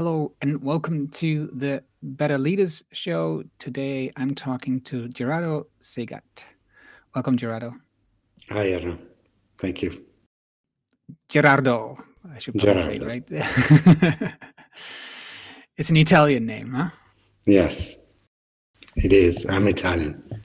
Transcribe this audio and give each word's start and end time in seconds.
Hello 0.00 0.32
and 0.40 0.64
welcome 0.64 1.08
to 1.08 1.50
the 1.52 1.84
Better 2.02 2.38
Leaders 2.38 2.82
Show. 2.90 3.44
Today 3.58 4.10
I'm 4.16 4.34
talking 4.34 4.80
to 4.88 5.08
Gerardo 5.08 5.66
Segat. 5.78 6.22
Welcome, 7.14 7.36
Gerardo. 7.36 7.74
Hi, 8.48 8.68
Anna. 8.68 8.96
Thank 9.58 9.82
you. 9.82 10.06
Gerardo, 11.28 11.98
I 12.34 12.38
should 12.38 12.54
probably 12.58 12.98
say, 12.98 13.06
right? 13.06 13.24
it's 15.76 15.90
an 15.90 15.98
Italian 15.98 16.46
name, 16.46 16.70
huh? 16.70 16.88
Yes, 17.44 17.98
it 18.96 19.12
is. 19.12 19.44
I'm 19.50 19.68
Italian. 19.68 20.42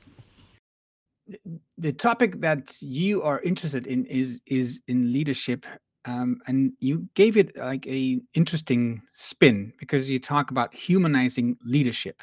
The 1.78 1.94
topic 1.94 2.42
that 2.42 2.76
you 2.82 3.22
are 3.22 3.40
interested 3.40 3.88
in 3.88 4.06
is 4.08 4.42
is 4.48 4.82
in 4.90 5.14
leadership 5.14 5.66
um, 6.06 6.40
and 6.48 6.74
you 6.80 7.08
gave 7.16 7.38
it 7.38 7.58
like 7.58 7.86
a 7.88 8.20
interesting 8.34 9.02
spin 9.14 9.74
because 9.80 10.10
you 10.10 10.20
talk 10.20 10.52
about 10.52 10.74
humanizing 10.74 11.58
leadership. 11.66 12.22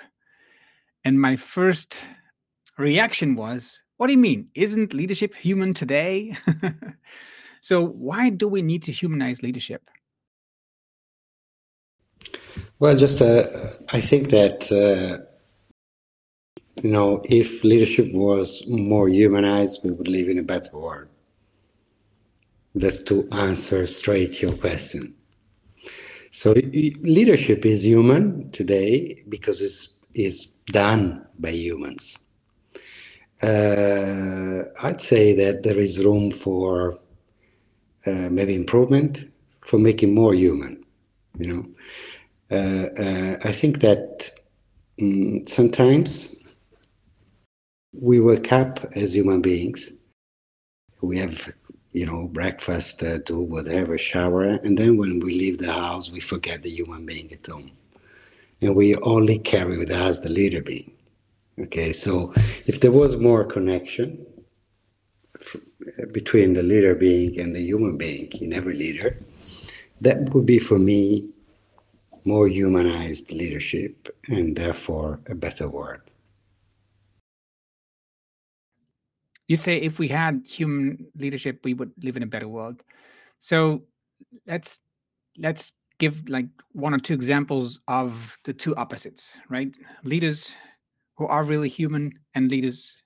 And 1.05 1.21
my 1.21 1.37
first 1.37 2.05
reaction 2.79 3.35
was 3.35 3.83
what 3.97 4.09
do 4.09 4.15
you 4.15 4.19
mean? 4.19 4.49
Isn't 4.55 4.95
leadership 4.95 5.35
human 5.35 5.75
today? 5.75 6.37
So 7.63 7.87
why 7.87 8.29
do 8.29 8.49
we 8.49 8.61
need 8.61 8.83
to 8.85 8.93
humanize 8.93 9.43
leadership? 9.43 9.89
Well 12.81 12.97
just 12.97 13.23
uh, 13.23 13.45
i 13.93 14.01
think 14.01 14.31
that 14.31 14.59
uh, 14.73 15.25
you 16.83 16.91
know 16.91 17.23
if 17.25 17.63
leadership 17.63 18.13
was 18.13 18.65
more 18.67 19.09
humanized 19.09 19.81
we 19.85 19.93
would 19.93 20.09
live 20.09 20.29
in 20.29 20.39
a 20.39 20.43
better 20.43 20.77
world 20.77 21.12
that's 22.75 23.03
to 23.05 23.29
answer 23.33 23.87
straight 23.87 24.41
your 24.41 24.57
question. 24.57 25.15
So 26.31 26.53
leadership 26.53 27.67
is 27.67 27.85
human 27.85 28.51
today 28.53 29.23
because 29.29 29.61
it's, 29.61 29.99
it's 30.15 30.47
done 30.67 31.27
by 31.39 31.51
humans. 31.51 32.19
Uh, 33.43 34.65
I'd 34.83 35.01
say 35.01 35.35
that 35.35 35.63
there 35.63 35.79
is 35.79 36.03
room 36.05 36.31
for 36.31 36.99
uh, 38.07 38.29
maybe 38.31 38.55
improvement, 38.55 39.31
for 39.67 39.79
making 39.79 40.15
more 40.15 40.35
human. 40.35 40.85
You 41.39 41.47
know, 41.53 42.57
uh, 42.57 43.03
uh 43.03 43.37
I 43.45 43.53
think 43.53 43.81
that 43.81 44.31
um, 45.01 45.47
sometimes 45.47 46.37
we 47.93 48.21
wake 48.21 48.53
up 48.53 48.91
as 48.95 49.15
human 49.15 49.41
beings. 49.41 49.93
We 51.01 51.19
have 51.19 51.53
you 51.93 52.07
know, 52.07 52.27
breakfast, 52.27 53.03
uh, 53.03 53.19
do 53.19 53.41
whatever, 53.41 53.99
shower, 53.99 54.45
and 54.45 54.79
then 54.79 54.97
when 54.97 55.21
we 55.21 55.33
leave 55.33 55.59
the 55.59 55.73
house, 55.73 56.11
we 56.11 56.21
forget 56.21 56.63
the 56.63 56.71
human 56.71 57.05
being 57.05 57.33
at 57.33 57.47
home, 57.47 57.71
and 58.61 58.75
we 58.75 58.97
only 58.97 59.39
carry 59.39 59.77
with 59.79 59.91
us 59.91 60.21
the 60.21 60.29
leader 60.29 60.63
being. 60.63 60.93
Okay, 61.59 61.93
so 61.93 62.33
if 62.67 62.81
there 62.81 62.93
was 62.93 63.17
more 63.17 63.45
connection 63.45 64.25
between 66.13 66.55
the 66.55 66.63
leader 66.63 66.95
being 66.95 67.39
and 67.39 67.55
the 67.55 67.61
human 67.61 67.99
being 67.99 68.31
in 68.41 68.53
every 68.53 68.75
leader, 68.75 69.19
that 70.01 70.33
would 70.33 70.47
be 70.47 70.59
for 70.59 70.79
me 70.79 71.29
more 72.25 72.49
humanized 72.49 73.33
leadership 73.33 74.17
and 74.29 74.57
therefore 74.57 75.21
a 75.27 75.35
better 75.35 75.69
world. 75.69 76.01
You 79.49 79.57
say 79.57 79.77
if 79.77 79.99
we 79.99 80.09
had 80.09 80.43
human 80.47 81.07
leadership 81.17 81.61
we 81.65 81.75
would 81.75 81.93
live 82.03 82.17
in 82.17 82.23
a 82.23 82.27
better 82.27 82.49
world. 82.49 82.83
So 83.39 83.83
let's 84.47 84.81
let's 85.39 85.73
give 85.99 86.29
like 86.29 86.47
one 86.73 86.95
or 86.95 86.99
two 86.99 87.15
examples 87.15 87.81
of 87.89 88.39
the 88.45 88.53
two 88.53 88.75
opposites 88.77 89.39
right? 89.49 89.75
Leaders 90.05 90.53
who 91.17 91.27
are 91.27 91.45
really 91.45 91.69
human 91.69 92.13
and 92.35 92.51
leaders 92.51 92.97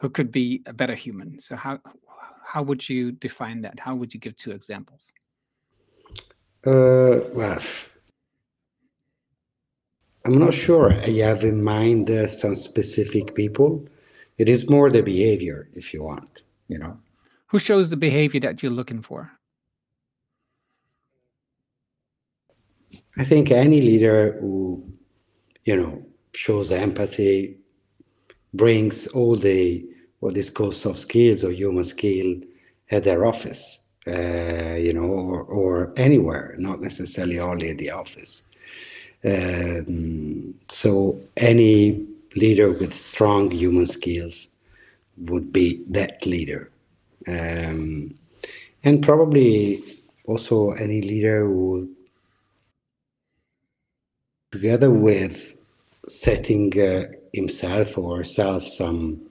who 0.00 0.10
could 0.10 0.30
be 0.30 0.62
a 0.66 0.72
better 0.72 0.94
human. 0.94 1.38
So 1.38 1.56
how 1.56 1.80
how 2.44 2.62
would 2.62 2.88
you 2.88 3.12
define 3.12 3.62
that? 3.62 3.80
How 3.80 3.94
would 3.94 4.14
you 4.14 4.20
give 4.20 4.36
two 4.36 4.52
examples? 4.52 5.12
Uh, 6.66 7.20
well 7.34 7.60
i'm 10.26 10.38
not 10.38 10.54
sure. 10.54 10.92
I 10.92 11.10
have 11.28 11.44
in 11.44 11.62
mind 11.62 12.10
uh, 12.10 12.26
some 12.26 12.54
specific 12.54 13.34
people 13.34 13.86
it 14.38 14.48
is 14.48 14.68
more 14.68 14.90
the 14.90 15.02
behavior, 15.02 15.68
if 15.74 15.92
you 15.94 16.02
want, 16.02 16.42
you 16.68 16.78
know. 16.78 16.98
Who 17.46 17.58
shows 17.58 17.90
the 17.90 17.96
behavior 17.96 18.40
that 18.40 18.62
you're 18.62 18.72
looking 18.72 19.02
for? 19.02 19.30
I 23.16 23.24
think 23.24 23.50
any 23.50 23.80
leader 23.80 24.36
who, 24.40 24.84
you 25.64 25.76
know, 25.76 26.04
shows 26.34 26.72
empathy, 26.72 27.56
brings 28.52 29.06
all 29.08 29.36
the 29.36 29.84
what 30.20 30.36
is 30.36 30.48
called 30.48 30.74
soft 30.74 30.98
skills 30.98 31.44
or 31.44 31.50
human 31.50 31.84
skill 31.84 32.36
at 32.90 33.04
their 33.04 33.26
office, 33.26 33.80
uh, 34.06 34.76
you 34.78 34.92
know, 34.92 35.02
or, 35.02 35.42
or 35.42 35.92
anywhere, 35.96 36.54
not 36.58 36.80
necessarily 36.80 37.38
only 37.38 37.70
at 37.70 37.78
the 37.78 37.90
office. 37.90 38.44
Um, 39.24 40.54
so 40.68 41.20
any 41.36 42.06
leader 42.36 42.70
with 42.70 42.94
strong 42.94 43.50
human 43.50 43.86
skills 43.86 44.48
would 45.16 45.52
be 45.52 45.84
that 45.88 46.26
leader. 46.26 46.70
Um, 47.28 48.18
and 48.82 49.02
probably 49.02 49.82
also 50.26 50.70
any 50.72 51.00
leader 51.00 51.46
who, 51.46 51.90
together 54.50 54.90
with 54.90 55.54
setting 56.08 56.78
uh, 56.80 57.06
himself 57.32 57.96
or 57.96 58.18
herself 58.18 58.64
some 58.64 59.22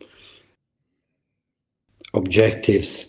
objectives, 2.13 3.07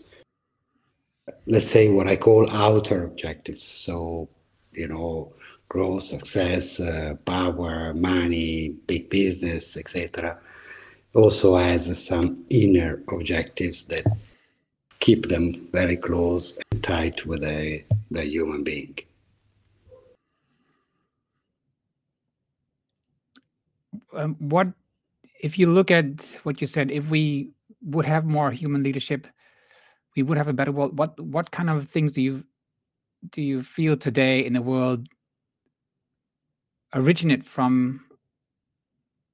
let's 1.46 1.68
say 1.68 1.88
what 1.88 2.06
I 2.06 2.16
call 2.16 2.50
outer 2.50 3.04
objectives. 3.04 3.64
So, 3.64 4.28
you 4.72 4.88
know, 4.88 5.33
growth, 5.68 6.02
success, 6.02 6.80
uh, 6.80 7.14
power, 7.24 7.94
money, 7.94 8.68
big 8.86 9.10
business, 9.10 9.76
etc., 9.76 10.38
also 11.14 11.56
has 11.56 12.04
some 12.04 12.44
inner 12.50 13.02
objectives 13.08 13.84
that 13.84 14.04
keep 14.98 15.28
them 15.28 15.68
very 15.72 15.96
close 15.96 16.58
and 16.70 16.82
tight 16.82 17.24
with 17.26 17.42
the, 17.42 17.82
the 18.10 18.24
human 18.24 18.64
being. 18.64 18.98
Um, 24.12 24.36
what 24.38 24.68
if 25.40 25.58
you 25.58 25.70
look 25.70 25.90
at 25.90 26.38
what 26.44 26.60
you 26.60 26.66
said? 26.66 26.90
If 26.90 27.10
we 27.10 27.50
would 27.82 28.06
have 28.06 28.24
more 28.24 28.50
human 28.50 28.82
leadership, 28.82 29.26
we 30.16 30.22
would 30.22 30.38
have 30.38 30.48
a 30.48 30.52
better 30.52 30.72
world. 30.72 30.96
What 30.96 31.18
what 31.20 31.50
kind 31.50 31.68
of 31.68 31.88
things 31.88 32.12
do 32.12 32.22
you 32.22 32.44
do 33.30 33.42
you 33.42 33.62
feel 33.62 33.96
today 33.96 34.44
in 34.44 34.52
the 34.52 34.62
world 34.62 35.08
originate 36.94 37.44
from 37.44 38.04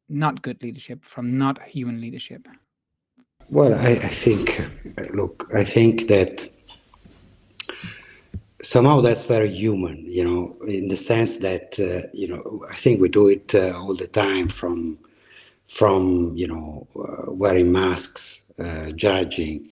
not 0.08 0.42
good 0.42 0.62
leadership, 0.62 1.04
from 1.04 1.38
not 1.38 1.62
human 1.62 2.00
leadership? 2.00 2.48
Well, 3.48 3.74
I, 3.74 3.90
I 3.90 4.08
think, 4.08 4.62
look, 5.12 5.50
I 5.54 5.64
think 5.64 6.08
that 6.08 6.48
somehow 8.62 9.00
that's 9.00 9.24
very 9.24 9.50
human, 9.50 10.04
you 10.06 10.24
know, 10.24 10.56
in 10.66 10.88
the 10.88 10.96
sense 10.96 11.38
that, 11.38 11.78
uh, 11.80 12.08
you 12.12 12.28
know, 12.28 12.64
I 12.70 12.76
think 12.76 13.00
we 13.00 13.08
do 13.08 13.28
it 13.28 13.54
uh, 13.54 13.78
all 13.78 13.96
the 13.96 14.06
time 14.06 14.48
from, 14.48 14.98
from 15.68 16.32
you 16.36 16.48
know, 16.48 16.86
uh, 16.96 17.32
wearing 17.32 17.72
masks, 17.72 18.42
uh, 18.58 18.90
judging, 18.92 19.70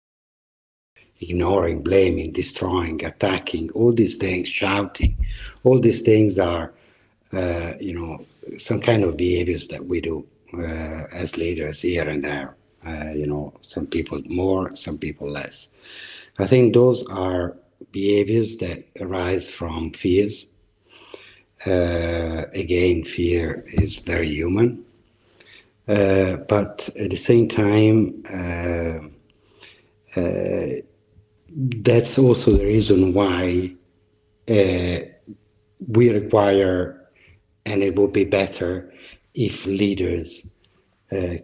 ignoring, 1.20 1.84
blaming, 1.84 2.32
destroying, 2.32 3.04
attacking, 3.06 3.70
all 3.72 3.94
these 3.94 4.18
things, 4.18 4.48
shouting, 4.48 5.16
all 5.64 5.80
these 5.80 6.02
things 6.02 6.40
are 6.40 6.74
uh, 7.34 7.74
you 7.80 7.94
know, 7.94 8.26
some 8.58 8.82
kind 8.82 9.04
of 9.04 9.16
behaviors 9.16 9.68
that 9.68 9.86
we 9.86 10.02
do 10.02 10.26
uh, 10.54 11.08
as 11.14 11.38
leaders 11.38 11.82
here 11.82 12.08
and 12.10 12.26
there. 12.26 12.56
Uh, 12.86 13.12
you 13.14 13.26
know, 13.28 13.54
some 13.62 13.88
people 13.88 14.22
more, 14.26 14.76
some 14.76 14.98
people 14.98 15.30
less. 15.30 15.70
I 16.40 16.48
think 16.48 16.74
those 16.74 17.06
are 17.08 17.56
behaviors 17.92 18.58
that 18.58 18.84
arise 19.00 19.48
from 19.48 19.92
fears. 19.92 20.48
Uh, 21.66 22.44
again, 22.54 23.04
fear 23.04 23.64
is 23.72 23.98
very 23.98 24.30
human. 24.30 24.84
Uh, 25.88 26.38
but 26.50 26.90
at 27.00 27.12
the 27.12 27.18
same 27.18 27.48
time, 27.48 28.24
that's 31.56 32.18
also 32.18 32.52
the 32.52 32.66
reason 32.66 33.14
why 33.14 33.72
we 35.88 36.10
require 36.10 37.01
and 37.66 37.84
it 37.84 37.96
would 37.96 38.14
be 38.14 38.26
better 38.26 38.94
if 39.34 39.66
leaders 39.66 40.48
uh, 41.12 41.36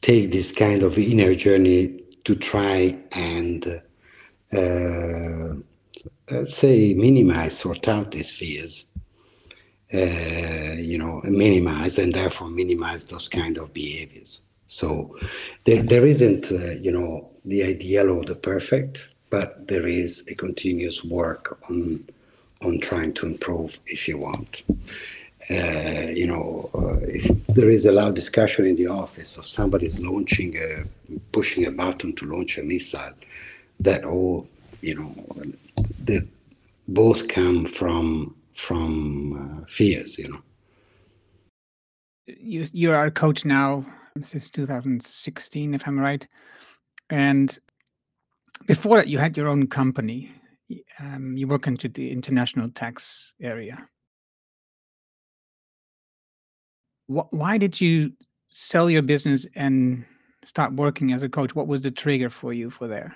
take 0.00 0.32
this 0.32 0.52
kind 0.52 0.82
of 0.82 0.98
inner 0.98 1.34
journey 1.34 2.02
to 2.24 2.34
try 2.34 2.96
and 3.12 3.82
uh, 4.52 5.54
let's 6.30 6.56
say 6.56 6.94
minimize, 6.94 7.58
sort 7.58 7.88
out 7.88 8.10
these 8.10 8.30
fears, 8.30 8.86
uh, 9.92 10.76
you 10.78 10.98
know, 10.98 11.20
minimize 11.24 11.98
and 11.98 12.14
therefore 12.14 12.48
minimize 12.48 13.04
those 13.06 13.28
kind 13.28 13.58
of 13.58 13.72
behaviors. 13.72 14.40
So 14.66 15.16
there, 15.64 15.82
there 15.82 16.06
isn't, 16.06 16.50
uh, 16.50 16.72
you 16.80 16.92
know, 16.92 17.30
the 17.44 17.62
ideal 17.64 18.10
or 18.10 18.24
the 18.24 18.34
perfect, 18.34 19.12
but 19.30 19.68
there 19.68 19.86
is 19.86 20.26
a 20.28 20.34
continuous 20.34 21.04
work 21.04 21.58
on 21.68 22.04
on 22.64 22.80
trying 22.80 23.12
to 23.14 23.26
improve 23.26 23.78
if 23.86 24.08
you 24.08 24.18
want. 24.18 24.62
Uh, 25.50 26.08
you 26.14 26.26
know, 26.26 26.70
uh, 26.74 26.98
if 27.02 27.46
there 27.48 27.68
is 27.68 27.84
a 27.84 27.92
loud 27.92 28.14
discussion 28.14 28.64
in 28.64 28.76
the 28.76 28.86
office 28.86 29.36
or 29.36 29.42
somebody's 29.42 29.98
launching, 30.00 30.56
a, 30.56 30.84
pushing 31.32 31.66
a 31.66 31.70
button 31.70 32.14
to 32.14 32.26
launch 32.26 32.58
a 32.58 32.62
missile, 32.62 33.12
that 33.80 34.04
all, 34.04 34.46
you 34.80 34.94
know, 34.94 35.14
that 36.04 36.26
both 36.88 37.28
come 37.28 37.66
from 37.66 38.34
from 38.52 39.62
uh, 39.62 39.66
fears, 39.66 40.18
you 40.18 40.28
know. 40.28 40.42
You 42.26 42.66
you 42.72 42.92
are 42.92 43.06
a 43.06 43.10
coach 43.10 43.44
now 43.44 43.84
since 44.22 44.50
2016, 44.50 45.74
if 45.74 45.88
I'm 45.88 45.98
right, 45.98 46.26
and 47.10 47.58
before 48.66 48.96
that 48.96 49.08
you 49.08 49.18
had 49.18 49.36
your 49.36 49.48
own 49.48 49.66
company. 49.66 50.30
Um, 50.98 51.36
you 51.36 51.46
work 51.48 51.66
into 51.66 51.88
the 51.88 52.10
international 52.10 52.68
tax 52.70 53.34
area. 53.40 53.88
why 57.12 57.58
did 57.58 57.80
you 57.80 58.12
sell 58.50 58.90
your 58.90 59.02
business 59.02 59.46
and 59.54 60.04
start 60.44 60.72
working 60.72 61.12
as 61.12 61.22
a 61.22 61.28
coach? 61.28 61.54
What 61.54 61.66
was 61.66 61.82
the 61.82 61.90
trigger 61.90 62.30
for 62.30 62.52
you 62.52 62.70
for 62.70 62.88
there? 62.88 63.14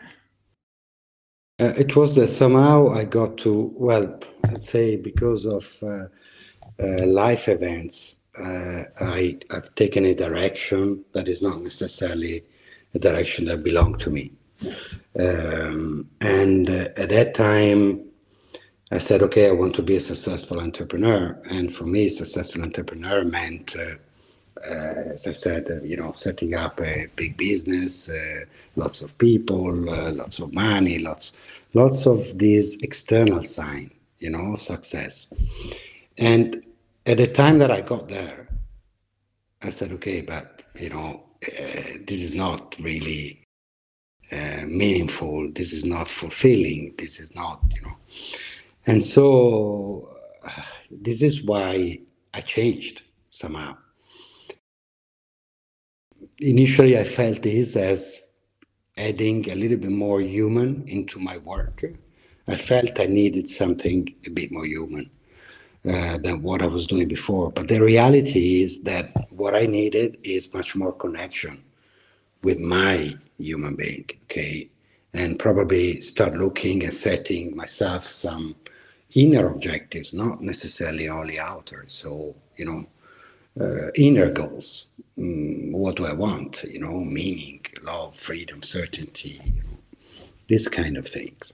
Uh, 1.58 1.72
it 1.78 1.96
was 1.96 2.14
that 2.16 2.28
somehow 2.28 2.90
I 2.90 3.04
got 3.04 3.38
to, 3.38 3.72
well, 3.74 4.20
let's 4.50 4.68
say 4.68 4.96
because 4.96 5.46
of 5.46 5.82
uh, 5.82 6.06
uh, 6.82 7.06
life 7.06 7.48
events, 7.48 8.18
uh, 8.38 8.84
I, 9.00 9.38
I've 9.50 9.74
taken 9.74 10.04
a 10.04 10.14
direction 10.14 11.04
that 11.14 11.28
is 11.28 11.40
not 11.40 11.62
necessarily 11.62 12.44
a 12.94 12.98
direction 12.98 13.46
that 13.46 13.64
belonged 13.64 14.00
to 14.00 14.10
me. 14.10 14.32
Um, 15.18 16.08
and 16.20 16.68
uh, 16.68 16.88
at 16.96 17.08
that 17.10 17.34
time, 17.34 18.02
I 18.92 18.98
said, 18.98 19.22
okay, 19.22 19.48
I 19.48 19.52
want 19.52 19.74
to 19.76 19.82
be 19.82 19.96
a 19.96 20.00
successful 20.00 20.60
entrepreneur. 20.60 21.36
And 21.50 21.74
for 21.74 21.84
me, 21.84 22.08
successful 22.08 22.62
entrepreneur 22.62 23.24
meant, 23.24 23.74
uh, 23.76 23.96
uh, 24.64 25.12
as 25.12 25.26
I 25.26 25.32
said, 25.32 25.68
uh, 25.70 25.82
you 25.82 25.96
know, 25.96 26.12
setting 26.12 26.54
up 26.54 26.80
a 26.80 27.08
big 27.16 27.36
business, 27.36 28.08
uh, 28.08 28.44
lots 28.76 29.02
of 29.02 29.18
people, 29.18 29.90
uh, 29.90 30.12
lots 30.12 30.38
of 30.38 30.54
money, 30.54 30.98
lots, 30.98 31.32
lots 31.74 32.06
of 32.06 32.38
these 32.38 32.76
external 32.82 33.42
sign, 33.42 33.90
you 34.20 34.30
know, 34.30 34.54
success. 34.56 35.32
And 36.16 36.62
at 37.06 37.18
the 37.18 37.26
time 37.26 37.58
that 37.58 37.70
I 37.70 37.80
got 37.80 38.08
there, 38.08 38.48
I 39.62 39.70
said, 39.70 39.90
okay, 39.92 40.20
but 40.20 40.64
you 40.78 40.90
know, 40.90 41.24
uh, 41.44 41.98
this 42.06 42.22
is 42.22 42.34
not 42.34 42.76
really 42.78 43.45
meaningful. 44.66 45.50
This 45.52 45.72
is 45.72 45.84
not 45.84 46.10
fulfilling. 46.10 46.94
This 46.98 47.20
is 47.20 47.34
not, 47.34 47.60
you 47.74 47.82
know. 47.82 47.96
And 48.86 49.02
so 49.02 50.16
this 50.90 51.22
is 51.22 51.42
why 51.42 52.00
I 52.34 52.40
changed 52.40 53.02
somehow. 53.30 53.76
Initially, 56.40 56.98
I 56.98 57.04
felt 57.04 57.42
this 57.42 57.76
as 57.76 58.20
adding 58.98 59.50
a 59.50 59.54
little 59.54 59.76
bit 59.76 59.90
more 59.90 60.20
human 60.20 60.84
into 60.86 61.18
my 61.18 61.38
work. 61.38 61.84
I 62.48 62.56
felt 62.56 63.00
I 63.00 63.06
needed 63.06 63.48
something 63.48 64.14
a 64.26 64.30
bit 64.30 64.52
more 64.52 64.66
human 64.66 65.10
uh, 65.84 66.18
than 66.18 66.42
what 66.42 66.62
I 66.62 66.66
was 66.66 66.86
doing 66.86 67.08
before. 67.08 67.50
But 67.50 67.68
the 67.68 67.80
reality 67.80 68.62
is 68.62 68.82
that 68.82 69.12
what 69.30 69.54
I 69.54 69.66
needed 69.66 70.18
is 70.22 70.52
much 70.52 70.76
more 70.76 70.92
connection 70.92 71.62
with 72.42 72.58
my 72.58 73.16
human 73.38 73.76
being, 73.76 74.06
okay? 74.24 74.68
And 75.12 75.38
probably 75.38 76.00
start 76.00 76.34
looking 76.34 76.82
and 76.84 76.92
setting 76.92 77.56
myself 77.56 78.06
some 78.06 78.56
inner 79.14 79.46
objectives, 79.48 80.12
not 80.12 80.42
necessarily 80.42 81.08
only 81.08 81.38
outer. 81.38 81.84
So, 81.86 82.34
you 82.56 82.64
know, 82.66 82.86
uh, 83.60 83.90
inner 83.94 84.30
goals. 84.30 84.86
Mm, 85.18 85.72
what 85.72 85.96
do 85.96 86.06
I 86.06 86.12
want? 86.12 86.64
You 86.64 86.80
know, 86.80 87.00
meaning, 87.00 87.64
love, 87.82 88.16
freedom, 88.16 88.62
certainty, 88.62 89.40
you 89.44 89.62
know, 89.62 89.78
this 90.48 90.68
kind 90.68 90.96
of 90.96 91.08
things. 91.08 91.52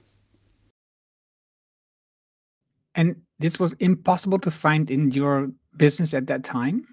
And 2.95 3.23
this 3.39 3.59
was 3.59 3.73
impossible 3.75 4.39
to 4.41 4.51
find 4.51 4.91
in 4.91 5.11
your 5.13 5.51
business 5.77 6.15
at 6.15 6.27
that 6.27 6.45
time? 6.45 6.87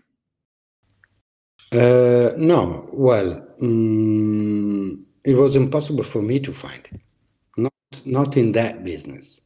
Uh, 1.71 2.33
no. 2.37 2.89
Well, 2.91 3.45
mm, 3.61 5.03
it 5.23 5.35
was 5.35 5.55
impossible 5.55 6.03
for 6.03 6.21
me 6.21 6.39
to 6.39 6.53
find 6.53 6.87
it. 6.91 7.01
Not, 7.57 7.73
not 8.05 8.37
in 8.37 8.51
that 8.53 8.83
business 8.83 9.41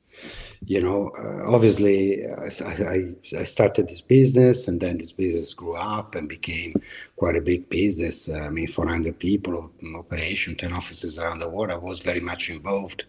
you 0.65 0.81
know, 0.81 1.09
uh, 1.17 1.51
obviously, 1.51 2.25
I, 2.25 2.49
I, 2.65 3.15
I, 3.37 3.43
started 3.43 3.87
this 3.87 4.01
business, 4.01 4.67
and 4.67 4.79
then 4.79 4.97
this 4.97 5.11
business 5.11 5.53
grew 5.53 5.75
up 5.75 6.15
and 6.15 6.29
became 6.29 6.73
quite 7.17 7.35
a 7.35 7.41
big 7.41 7.69
business. 7.69 8.29
Uh, 8.29 8.45
I 8.45 8.49
mean, 8.49 8.67
400 8.67 9.19
people, 9.19 9.71
operation, 9.97 10.55
10 10.55 10.71
offices 10.71 11.17
around 11.17 11.39
the 11.39 11.49
world. 11.49 11.71
I 11.71 11.77
was 11.77 11.99
very 11.99 12.21
much 12.21 12.49
involved, 12.49 13.05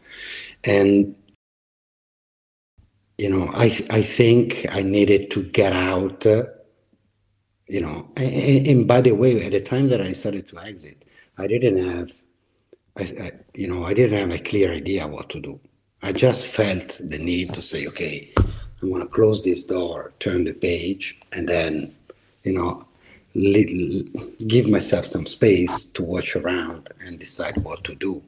and 0.64 1.14
you 3.18 3.30
know, 3.30 3.48
I 3.54 3.66
I 3.90 4.02
think 4.02 4.66
I 4.70 4.82
needed 4.82 5.30
to 5.32 5.44
get 5.44 5.72
out. 5.72 6.26
Uh, 6.26 6.44
you 7.66 7.80
know, 7.80 8.08
and, 8.16 8.66
and, 8.66 8.88
by 8.88 9.00
the 9.00 9.12
way, 9.12 9.44
at 9.44 9.52
the 9.52 9.60
time 9.60 9.88
that 9.88 10.00
I 10.00 10.12
started 10.12 10.46
to 10.48 10.58
exit, 10.58 11.04
I 11.38 11.46
didn't 11.46 11.82
have, 11.84 12.10
I, 12.96 13.02
I 13.02 13.30
you 13.54 13.68
know, 13.68 13.84
I 13.84 13.94
didn't 13.94 14.18
have 14.18 14.38
a 14.38 14.42
clear 14.42 14.72
idea 14.72 15.06
what 15.06 15.30
to 15.30 15.40
do. 15.40 15.58
I 16.02 16.12
just 16.12 16.46
felt 16.46 17.00
the 17.02 17.18
need 17.18 17.54
to 17.54 17.62
say, 17.62 17.86
okay, 17.86 18.32
I'm 18.82 18.90
going 18.90 19.00
to 19.00 19.08
close 19.08 19.42
this 19.42 19.64
door, 19.64 20.12
turn 20.20 20.44
the 20.44 20.52
page, 20.52 21.18
and 21.32 21.48
then, 21.48 21.94
you 22.42 22.52
know, 22.52 22.84
give 24.46 24.68
myself 24.68 25.06
some 25.06 25.26
space 25.26 25.86
to 25.86 26.02
watch 26.02 26.36
around 26.36 26.90
and 27.00 27.18
decide 27.18 27.56
what 27.58 27.82
to 27.84 27.94
do. 27.94 28.22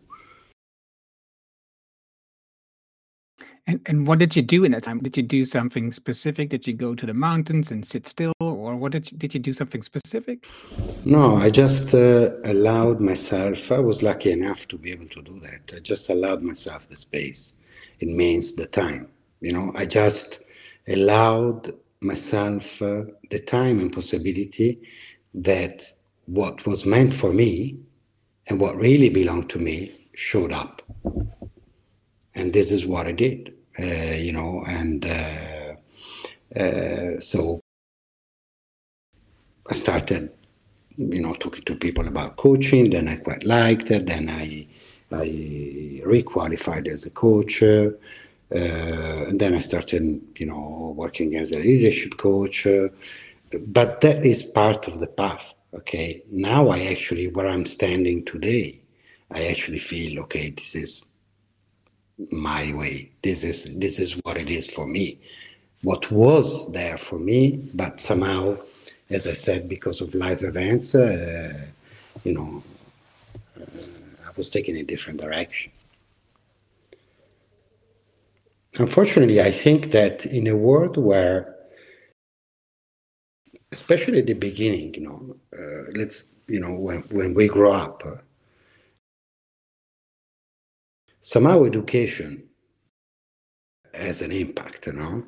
And 3.66 3.80
and 3.86 4.06
what 4.06 4.18
did 4.18 4.36
you 4.36 4.42
do 4.42 4.64
in 4.64 4.72
that 4.72 4.84
time? 4.84 5.00
Did 5.00 5.16
you 5.16 5.22
do 5.22 5.44
something 5.44 5.90
specific? 5.90 6.50
Did 6.50 6.66
you 6.66 6.72
go 6.72 6.94
to 6.94 7.06
the 7.06 7.14
mountains 7.14 7.70
and 7.70 7.84
sit 7.84 8.06
still, 8.06 8.32
or 8.40 8.76
what 8.76 8.92
did 8.92 9.10
you, 9.10 9.18
did 9.18 9.34
you 9.34 9.40
do 9.40 9.52
something 9.52 9.82
specific? 9.82 10.46
No, 11.04 11.36
I 11.36 11.50
just 11.50 11.94
uh, 11.94 12.30
allowed 12.44 13.00
myself. 13.00 13.72
I 13.72 13.80
was 13.80 14.02
lucky 14.02 14.30
enough 14.30 14.68
to 14.68 14.78
be 14.78 14.92
able 14.92 15.08
to 15.08 15.22
do 15.22 15.40
that. 15.40 15.74
I 15.76 15.80
just 15.80 16.10
allowed 16.10 16.42
myself 16.42 16.88
the 16.88 16.96
space 16.96 17.54
it 17.98 18.08
means 18.08 18.54
the 18.54 18.66
time. 18.66 19.08
You 19.40 19.52
know, 19.52 19.72
I 19.74 19.86
just 19.86 20.40
allowed 20.88 21.72
myself 22.00 22.80
uh, 22.82 23.04
the 23.30 23.38
time 23.38 23.80
and 23.80 23.92
possibility 23.92 24.80
that 25.34 25.92
what 26.26 26.66
was 26.66 26.86
meant 26.86 27.14
for 27.14 27.32
me 27.32 27.78
and 28.48 28.60
what 28.60 28.76
really 28.76 29.08
belonged 29.08 29.50
to 29.50 29.58
me 29.58 30.08
showed 30.14 30.52
up. 30.52 30.82
And 32.34 32.52
this 32.52 32.70
is 32.70 32.86
what 32.86 33.06
I 33.06 33.12
did, 33.12 33.54
you 33.78 34.32
know, 34.32 34.64
and 34.66 35.04
uh, 35.06 35.74
uh 36.58 37.20
so 37.20 37.60
I 39.68 39.74
started, 39.74 40.30
you 40.96 41.20
know, 41.20 41.34
talking 41.34 41.64
to 41.64 41.74
people 41.76 42.06
about 42.06 42.36
coaching. 42.36 42.90
Then 42.90 43.08
I 43.08 43.16
quite 43.16 43.44
liked 43.44 43.90
it. 43.90 44.06
Then 44.06 44.28
I 44.30 44.66
I 45.10 46.02
requalified 46.04 46.88
as 46.88 47.04
a 47.04 47.10
coach. 47.10 47.62
Uh, 47.62 47.90
and 48.50 49.40
then 49.40 49.54
I 49.54 49.58
started, 49.58 50.20
you 50.36 50.46
know, 50.46 50.94
working 50.96 51.36
as 51.36 51.52
a 51.52 51.58
leadership 51.58 52.16
coach. 52.16 52.66
Uh, 52.66 52.88
but 53.66 54.00
that 54.02 54.24
is 54.24 54.44
part 54.44 54.86
of 54.88 55.00
the 55.00 55.06
path. 55.06 55.54
Okay. 55.74 56.22
Now 56.30 56.68
I 56.68 56.84
actually, 56.86 57.28
where 57.28 57.48
I'm 57.48 57.66
standing 57.66 58.24
today, 58.24 58.80
I 59.30 59.46
actually 59.48 59.78
feel, 59.78 60.20
okay, 60.22 60.50
this 60.50 60.74
is 60.76 61.04
my 62.30 62.72
way. 62.72 63.10
This 63.22 63.44
is 63.44 63.64
this 63.76 63.98
is 63.98 64.12
what 64.24 64.36
it 64.36 64.50
is 64.50 64.66
for 64.66 64.86
me. 64.86 65.18
What 65.82 66.10
was 66.10 66.70
there 66.72 66.96
for 66.96 67.18
me, 67.18 67.70
but 67.74 68.00
somehow, 68.00 68.58
as 69.10 69.26
I 69.26 69.34
said, 69.34 69.68
because 69.68 70.00
of 70.00 70.14
life 70.14 70.42
events, 70.42 70.94
uh, 70.94 71.66
you 72.24 72.32
know, 72.32 72.62
I 73.58 74.30
was 74.36 74.50
taking 74.50 74.76
a 74.76 74.82
different 74.82 75.20
direction. 75.20 75.72
Unfortunately, 78.78 79.40
I 79.40 79.50
think 79.50 79.92
that 79.92 80.26
in 80.26 80.46
a 80.46 80.56
world 80.56 80.96
where, 80.96 81.54
especially 83.72 84.18
at 84.18 84.26
the 84.26 84.34
beginning, 84.34 84.94
you 84.94 85.00
know, 85.02 85.36
uh, 85.58 85.92
let's, 85.94 86.24
you 86.46 86.60
know, 86.60 86.74
when, 86.74 87.00
when 87.10 87.32
we 87.32 87.48
grow 87.48 87.72
up, 87.72 88.02
somehow 91.26 91.64
education 91.64 92.40
has 93.92 94.22
an 94.22 94.30
impact, 94.30 94.86
you 94.86 94.92
know. 94.92 95.24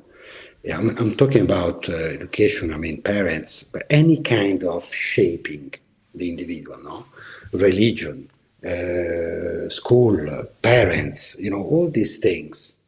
yeah, 0.63 0.77
I'm, 0.77 0.89
I'm 0.97 1.15
talking 1.17 1.41
about 1.41 1.89
uh, 1.89 1.93
education, 1.93 2.73
I 2.73 2.77
mean 2.77 3.01
parents, 3.01 3.63
but 3.63 3.83
any 3.89 4.17
kind 4.21 4.63
of 4.63 4.85
shaping 4.85 5.73
the 6.15 6.29
individual, 6.29 6.79
no? 6.81 7.05
Religion, 7.51 8.29
uh, 8.65 9.69
school, 9.69 10.29
uh, 10.29 10.43
parents, 10.61 11.35
you 11.37 11.51
know, 11.51 11.63
all 11.63 11.89
these 11.89 12.19
things 12.19 12.79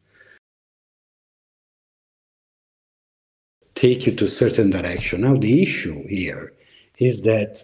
take 3.75 4.05
you 4.05 4.15
to 4.15 4.25
a 4.25 4.35
certain 4.43 4.69
direction. 4.69 5.21
Now, 5.21 5.35
the 5.35 5.61
issue 5.61 6.07
here 6.07 6.53
is 6.97 7.23
that 7.23 7.61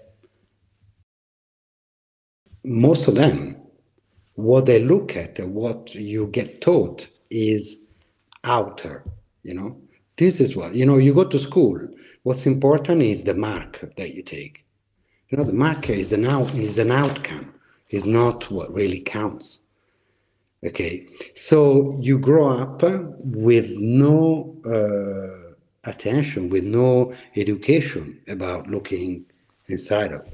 most 2.65 3.07
of 3.07 3.15
them, 3.15 3.56
what 4.37 4.67
they 4.67 4.83
look 4.83 5.15
at, 5.15 5.39
what 5.47 5.95
you 5.95 6.27
get 6.27 6.61
taught 6.61 7.09
is 7.31 7.85
outer, 8.43 9.03
you 9.41 9.53
know. 9.53 9.81
This 10.15 10.39
is 10.39 10.55
what, 10.55 10.75
you 10.75 10.85
know, 10.85 10.97
you 10.97 11.13
go 11.13 11.23
to 11.23 11.39
school, 11.39 11.79
what's 12.21 12.45
important 12.45 13.01
is 13.01 13.23
the 13.23 13.33
mark 13.33 13.83
that 13.97 14.13
you 14.13 14.21
take. 14.21 14.63
You 15.29 15.39
know, 15.39 15.43
the 15.43 15.53
mark 15.53 15.89
is 15.89 16.13
an, 16.13 16.25
out, 16.25 16.53
is 16.53 16.77
an 16.77 16.91
outcome, 16.91 17.51
is 17.89 18.05
not 18.05 18.49
what 18.51 18.71
really 18.71 18.99
counts. 18.99 19.59
Okay, 20.63 21.07
so 21.33 21.97
you 21.99 22.19
grow 22.19 22.49
up 22.49 22.83
with 23.23 23.71
no 23.77 24.55
uh, 24.65 25.89
attention, 25.89 26.49
with 26.49 26.63
no 26.63 27.13
education 27.35 28.19
about 28.27 28.67
looking 28.67 29.25
inside 29.67 30.13
of 30.13 30.27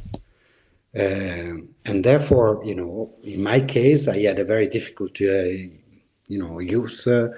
and 0.94 2.04
therefore, 2.04 2.62
you 2.64 2.76
know, 2.76 3.12
in 3.24 3.42
my 3.42 3.60
case, 3.60 4.08
I 4.08 4.20
had 4.20 4.40
a 4.40 4.46
very 4.46 4.68
difficult, 4.68 5.20
uh, 5.22 5.44
you 5.44 6.40
know, 6.40 6.60
youth. 6.60 7.08
Uh, 7.08 7.30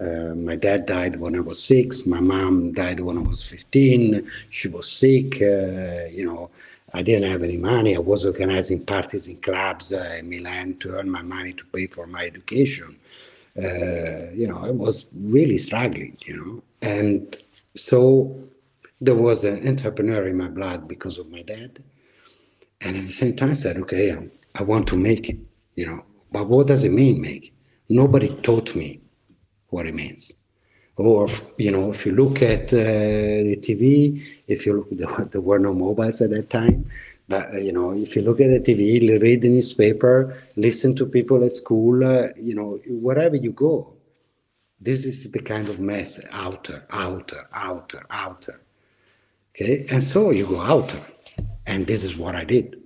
uh, 0.00 0.34
my 0.34 0.56
dad 0.56 0.86
died 0.86 1.20
when 1.20 1.36
I 1.36 1.40
was 1.40 1.62
six. 1.62 2.06
My 2.06 2.20
mom 2.20 2.72
died 2.72 3.00
when 3.00 3.18
I 3.18 3.22
was 3.22 3.42
15. 3.44 4.28
She 4.50 4.68
was 4.68 4.90
sick. 4.90 5.34
Uh, 5.42 6.06
you 6.10 6.24
know, 6.26 6.50
I 6.94 7.02
didn't 7.02 7.30
have 7.30 7.42
any 7.42 7.58
money. 7.58 7.94
I 7.94 8.00
was 8.00 8.24
organizing 8.24 8.84
parties 8.84 9.28
in 9.28 9.36
clubs 9.36 9.92
uh, 9.92 10.16
in 10.18 10.28
Milan 10.28 10.76
to 10.78 10.94
earn 10.94 11.10
my 11.10 11.22
money 11.22 11.52
to 11.52 11.64
pay 11.66 11.86
for 11.86 12.06
my 12.06 12.24
education. 12.24 12.96
you 13.54 14.48
know, 14.48 14.58
I 14.58 14.70
was 14.70 15.06
really 15.14 15.58
struggling, 15.58 16.16
you 16.24 16.36
know. 16.36 16.62
And 16.80 17.36
so 17.76 18.40
there 19.00 19.14
was 19.14 19.44
an 19.44 19.68
entrepreneur 19.68 20.26
in 20.26 20.36
my 20.36 20.48
blood 20.48 20.88
because 20.88 21.18
of 21.18 21.30
my 21.30 21.42
dad 21.42 21.82
and 22.84 22.96
at 22.96 23.06
the 23.06 23.12
same 23.12 23.36
time 23.36 23.54
said, 23.54 23.76
okay, 23.78 24.12
I, 24.12 24.28
I 24.54 24.62
want 24.62 24.86
to 24.88 24.96
make 24.96 25.28
it, 25.28 25.38
you 25.76 25.86
know. 25.86 26.04
But 26.30 26.48
what 26.48 26.66
does 26.66 26.84
it 26.84 26.92
mean, 26.92 27.20
make? 27.20 27.54
Nobody 27.88 28.34
taught 28.36 28.74
me 28.74 29.00
what 29.68 29.86
it 29.86 29.94
means. 29.94 30.32
Or, 30.96 31.28
you 31.56 31.70
know, 31.70 31.90
if 31.90 32.04
you 32.04 32.12
look 32.12 32.42
at 32.42 32.72
uh, 32.72 32.76
the 32.76 33.58
TV, 33.60 34.22
if 34.46 34.66
you 34.66 34.74
look, 34.74 34.88
there, 34.90 35.24
there 35.30 35.40
were 35.40 35.58
no 35.58 35.74
mobiles 35.74 36.20
at 36.20 36.30
that 36.30 36.50
time, 36.50 36.90
but, 37.28 37.54
uh, 37.54 37.58
you 37.58 37.72
know, 37.72 37.92
if 37.92 38.14
you 38.16 38.22
look 38.22 38.40
at 38.40 38.64
the 38.64 38.74
TV, 38.74 39.20
read 39.20 39.42
the 39.42 39.48
newspaper, 39.48 40.42
listen 40.56 40.94
to 40.96 41.06
people 41.06 41.44
at 41.44 41.52
school, 41.52 42.04
uh, 42.04 42.28
you 42.36 42.54
know, 42.54 42.78
wherever 42.86 43.36
you 43.36 43.52
go, 43.52 43.94
this 44.80 45.04
is 45.04 45.30
the 45.30 45.38
kind 45.38 45.68
of 45.68 45.78
mess, 45.78 46.20
outer, 46.32 46.84
outer, 46.90 47.48
outer, 47.52 48.02
outer. 48.10 48.60
Okay, 49.54 49.86
and 49.90 50.02
so 50.02 50.30
you 50.30 50.46
go 50.46 50.60
outer. 50.60 51.00
And 51.66 51.86
this 51.86 52.04
is 52.04 52.16
what 52.16 52.34
I 52.34 52.44
did. 52.44 52.76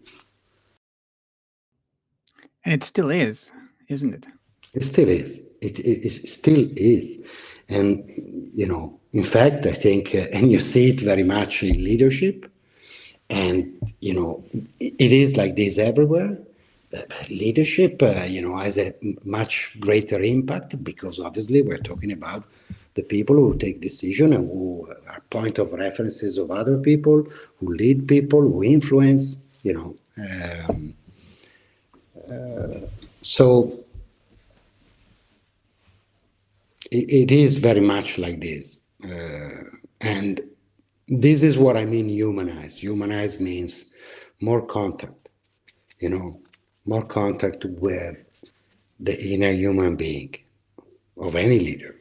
And 2.65 2.75
it 2.75 2.85
still 2.85 3.11
is, 3.11 3.53
isn't 3.89 4.15
it? 4.15 4.27
It 4.75 4.85
still 4.85 5.09
is. 5.09 5.41
It, 5.61 5.79
it, 5.79 6.07
it 6.07 6.11
still 6.11 6.69
is. 6.77 7.19
And, 7.69 8.07
you 8.55 8.67
know, 8.67 9.01
in 9.13 9.25
fact, 9.25 9.67
I 9.67 9.73
think, 9.73 10.15
uh, 10.15 10.29
and 10.33 10.51
you 10.53 10.61
see 10.61 10.91
it 10.91 11.01
very 11.01 11.23
much 11.23 11.63
in 11.63 11.83
leadership. 11.83 12.51
And, 13.31 13.95
you 14.01 14.15
know, 14.15 14.45
it, 14.79 14.95
it 14.99 15.13
is 15.13 15.37
like 15.37 15.57
this 15.57 15.79
everywhere. 15.79 16.39
Uh, 16.97 17.01
leadership, 17.29 18.03
uh, 18.03 18.25
you 18.29 18.41
know, 18.43 18.57
has 18.57 18.79
a 18.79 18.95
much 19.25 19.77
greater 19.81 20.23
impact 20.23 20.83
because 20.85 21.19
obviously 21.19 21.63
we're 21.63 21.79
talking 21.79 22.13
about 22.13 22.45
the 22.97 23.03
people 23.03 23.37
who 23.37 23.57
take 23.57 23.81
decision 23.81 24.33
and 24.33 24.49
who 24.51 24.89
are 25.09 25.21
point 25.31 25.59
of 25.59 25.73
references 25.73 26.39
of 26.39 26.51
other 26.51 26.79
people, 26.79 27.25
who 27.59 27.75
lead 27.75 28.09
people, 28.09 28.41
who 28.41 28.65
influence, 28.65 29.39
you 29.63 29.75
know. 29.75 29.95
Um, 30.19 30.95
uh, 32.31 32.81
so 33.23 33.79
it, 36.91 37.11
it 37.11 37.31
is 37.31 37.57
very 37.57 37.81
much 37.81 38.19
like 38.19 38.41
this. 38.41 38.81
Uh, 39.05 39.65
and 40.01 40.41
this 41.09 41.43
is 41.43 41.59
what 41.59 41.77
I 41.77 41.85
mean 41.85 42.09
humanize. 42.09 42.79
Humanize 42.83 43.39
means 43.39 43.93
more 44.41 44.67
contact, 44.67 45.29
you 46.01 46.09
know, 46.09 46.41
more 46.87 47.05
contact 47.05 47.65
with 47.65 48.17
the 48.99 49.23
inner 49.33 49.53
human 49.53 49.97
being 49.97 50.35
of 51.19 51.37
any 51.37 51.61
leader. 51.61 51.97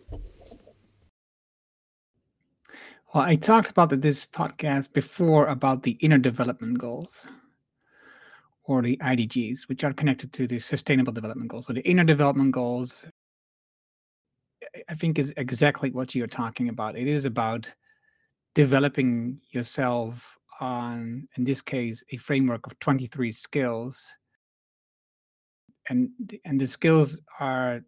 Well, 3.16 3.24
I 3.24 3.38
talked 3.38 3.70
about 3.70 4.02
this 4.02 4.26
podcast 4.26 4.92
before 4.92 5.48
about 5.48 5.84
the 5.84 5.92
inner 6.02 6.18
development 6.18 6.80
goals 6.80 7.26
or 8.66 8.82
the 8.82 8.98
IDGs, 8.98 9.70
which 9.70 9.86
are 9.86 9.94
connected 9.94 10.34
to 10.34 10.48
the 10.48 10.60
sustainable 10.60 11.14
development 11.14 11.50
goals. 11.50 11.68
So 11.68 11.72
the 11.72 11.90
inner 11.90 12.04
development 12.04 12.52
goals, 12.52 13.06
I 14.90 14.96
think, 14.96 15.18
is 15.18 15.34
exactly 15.38 15.92
what 15.92 16.14
you're 16.14 16.28
talking 16.28 16.68
about. 16.68 16.98
It 16.98 17.08
is 17.08 17.24
about 17.24 17.74
developing 18.54 19.40
yourself 19.52 20.38
on, 20.60 21.30
in 21.38 21.46
this 21.46 21.62
case, 21.62 22.04
a 22.12 22.18
framework 22.18 22.68
of 22.68 22.78
23 22.80 23.32
skills. 23.32 24.12
And, 25.90 26.10
and 26.44 26.60
the 26.60 26.68
skills 26.68 27.22
are 27.40 27.80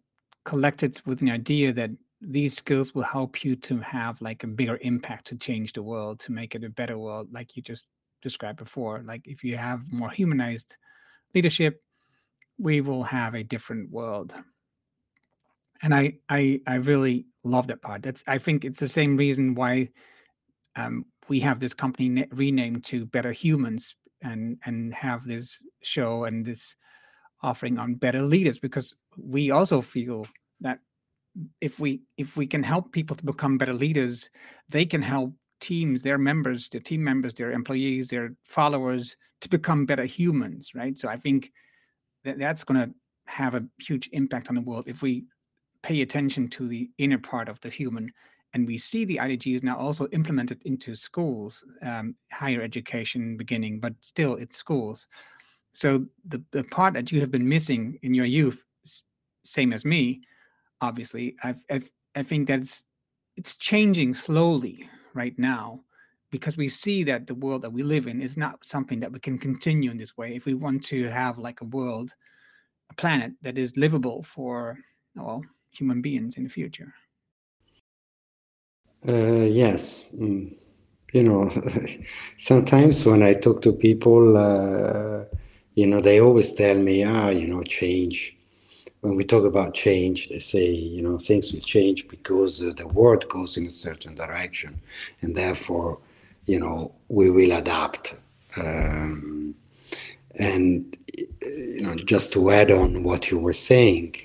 collected 0.46 1.02
with 1.04 1.20
an 1.20 1.28
idea 1.28 1.74
that 1.74 1.90
these 2.20 2.56
skills 2.56 2.94
will 2.94 3.02
help 3.02 3.44
you 3.44 3.54
to 3.54 3.78
have 3.78 4.20
like 4.20 4.42
a 4.42 4.48
bigger 4.48 4.78
impact 4.82 5.26
to 5.28 5.36
change 5.36 5.72
the 5.72 5.82
world 5.82 6.18
to 6.20 6.32
make 6.32 6.54
it 6.54 6.64
a 6.64 6.70
better 6.70 6.98
world 6.98 7.28
like 7.32 7.56
you 7.56 7.62
just 7.62 7.86
described 8.22 8.58
before. 8.58 9.02
Like 9.04 9.22
if 9.24 9.44
you 9.44 9.56
have 9.56 9.92
more 9.92 10.10
humanized 10.10 10.76
leadership 11.34 11.80
we 12.58 12.80
will 12.80 13.04
have 13.04 13.34
a 13.34 13.44
different 13.44 13.90
world. 13.90 14.34
And 15.82 15.94
i 15.94 16.14
i 16.28 16.60
i 16.66 16.74
really 16.74 17.26
love 17.44 17.68
that 17.68 17.82
part. 17.82 18.02
That's 18.02 18.24
i 18.26 18.38
think 18.38 18.64
it's 18.64 18.80
the 18.80 18.88
same 18.88 19.16
reason 19.16 19.54
why 19.54 19.90
um, 20.76 21.06
we 21.28 21.40
have 21.40 21.60
this 21.60 21.74
company 21.74 22.26
renamed 22.32 22.84
to 22.84 23.06
better 23.06 23.32
humans 23.32 23.94
and 24.22 24.58
and 24.64 24.92
have 24.92 25.24
this 25.24 25.58
show 25.82 26.24
and 26.24 26.44
this 26.44 26.74
offering 27.42 27.78
on 27.78 27.94
better 27.94 28.22
leaders 28.22 28.58
because 28.58 28.96
we 29.16 29.52
also 29.52 29.80
feel 29.80 30.26
that 30.60 30.80
if 31.60 31.78
we 31.78 32.02
if 32.16 32.36
we 32.36 32.46
can 32.46 32.62
help 32.62 32.92
people 32.92 33.16
to 33.16 33.24
become 33.24 33.58
better 33.58 33.74
leaders 33.74 34.30
they 34.68 34.84
can 34.84 35.02
help 35.02 35.32
teams 35.60 36.02
their 36.02 36.18
members 36.18 36.68
their 36.68 36.80
team 36.80 37.02
members 37.02 37.34
their 37.34 37.52
employees 37.52 38.08
their 38.08 38.34
followers 38.44 39.16
to 39.40 39.48
become 39.48 39.86
better 39.86 40.04
humans 40.04 40.72
right? 40.74 40.96
So 40.96 41.08
i 41.08 41.16
think 41.16 41.52
that 42.24 42.38
that's 42.38 42.64
going 42.64 42.80
to 42.80 42.94
have 43.26 43.54
a 43.54 43.64
huge 43.78 44.08
impact 44.12 44.48
on 44.48 44.54
the 44.54 44.62
world 44.62 44.84
if 44.86 45.02
we 45.02 45.24
pay 45.82 46.02
attention 46.02 46.48
to 46.48 46.66
the 46.66 46.90
inner 46.98 47.18
part 47.18 47.48
of 47.48 47.60
the 47.60 47.68
human 47.68 48.10
and 48.54 48.66
we 48.66 48.78
see 48.78 49.04
the 49.04 49.18
idgs 49.18 49.62
now 49.62 49.76
also 49.76 50.08
implemented 50.08 50.62
into 50.64 50.96
schools 50.96 51.64
um, 51.82 52.14
higher 52.32 52.62
education 52.62 53.36
beginning 53.36 53.78
but 53.80 53.94
still 54.00 54.34
it's 54.34 54.56
schools. 54.56 55.06
So 55.74 56.06
the, 56.26 56.42
the 56.50 56.64
part 56.64 56.94
that 56.94 57.12
you 57.12 57.20
have 57.20 57.30
been 57.30 57.48
missing 57.48 57.98
in 58.02 58.14
your 58.14 58.26
youth 58.26 58.62
same 59.44 59.72
as 59.72 59.84
me 59.84 60.22
obviously 60.80 61.36
i 61.42 61.54
i 61.70 61.80
i 62.14 62.22
think 62.22 62.48
that's 62.48 62.84
it's 63.36 63.56
changing 63.56 64.14
slowly 64.14 64.88
right 65.14 65.38
now 65.38 65.80
because 66.30 66.56
we 66.56 66.68
see 66.68 67.04
that 67.04 67.26
the 67.26 67.34
world 67.34 67.62
that 67.62 67.72
we 67.72 67.82
live 67.82 68.06
in 68.06 68.20
is 68.20 68.36
not 68.36 68.66
something 68.66 69.00
that 69.00 69.12
we 69.12 69.18
can 69.18 69.38
continue 69.38 69.90
in 69.90 69.96
this 69.96 70.16
way. 70.16 70.34
If 70.34 70.44
we 70.44 70.54
want 70.54 70.84
to 70.86 71.04
have 71.08 71.38
like 71.38 71.60
a 71.60 71.64
world 71.64 72.14
a 72.90 72.94
planet 72.94 73.32
that 73.42 73.58
is 73.58 73.76
livable 73.76 74.22
for 74.22 74.78
well 75.14 75.44
human 75.70 76.00
beings 76.02 76.36
in 76.36 76.44
the 76.44 76.50
future. 76.50 76.92
Uh, 79.06 79.46
yes. 79.62 80.06
Mm. 80.14 80.56
you 81.12 81.22
know 81.22 81.48
sometimes 82.36 83.06
when 83.06 83.22
i 83.22 83.32
talk 83.34 83.62
to 83.62 83.72
people 83.72 84.36
uh, 84.36 85.24
you 85.74 85.86
know 85.86 86.00
they 86.00 86.20
always 86.20 86.52
tell 86.52 86.76
me 86.76 87.04
ah 87.04 87.30
you 87.30 87.46
know 87.46 87.62
change 87.62 88.37
when 89.00 89.16
we 89.16 89.24
talk 89.24 89.44
about 89.44 89.74
change, 89.74 90.28
they 90.28 90.38
say, 90.38 90.66
you 90.66 91.02
know, 91.02 91.18
things 91.18 91.52
will 91.52 91.60
change 91.60 92.08
because 92.08 92.62
uh, 92.62 92.72
the 92.76 92.86
world 92.88 93.28
goes 93.28 93.56
in 93.56 93.66
a 93.66 93.70
certain 93.70 94.14
direction, 94.14 94.80
and 95.22 95.36
therefore, 95.36 95.98
you 96.44 96.58
know, 96.58 96.92
we 97.08 97.30
will 97.30 97.52
adapt. 97.52 98.14
Um, 98.56 99.54
and 100.34 100.96
you 101.42 101.82
know, 101.82 101.94
just 101.94 102.32
to 102.32 102.50
add 102.50 102.70
on 102.70 103.02
what 103.02 103.30
you 103.30 103.38
were 103.38 103.52
saying, 103.52 104.16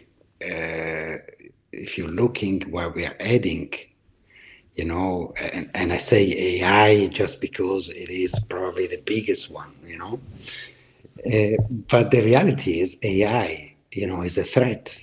uh, 0.42 1.18
if 1.72 1.98
you're 1.98 2.08
looking 2.08 2.62
where 2.72 2.90
we 2.90 3.06
are 3.06 3.16
heading, 3.20 3.74
you 4.76 4.86
know, 4.86 5.34
and, 5.54 5.70
and 5.74 5.94
I 5.94 5.98
say 5.98 6.62
AI 6.62 7.08
just 7.08 7.42
because 7.42 7.90
it 7.90 8.10
is 8.10 8.40
probably 8.50 8.88
the 8.88 9.02
biggest 9.06 9.52
one, 9.52 9.74
you 9.86 9.98
know. 9.98 10.20
Uh, 11.26 11.62
but 11.90 12.12
the 12.12 12.22
reality 12.22 12.80
is 12.80 12.98
AI, 13.04 13.73
you 13.96 14.08
know, 14.08 14.22
is 14.22 14.38
a 14.38 14.44
threat. 14.44 15.00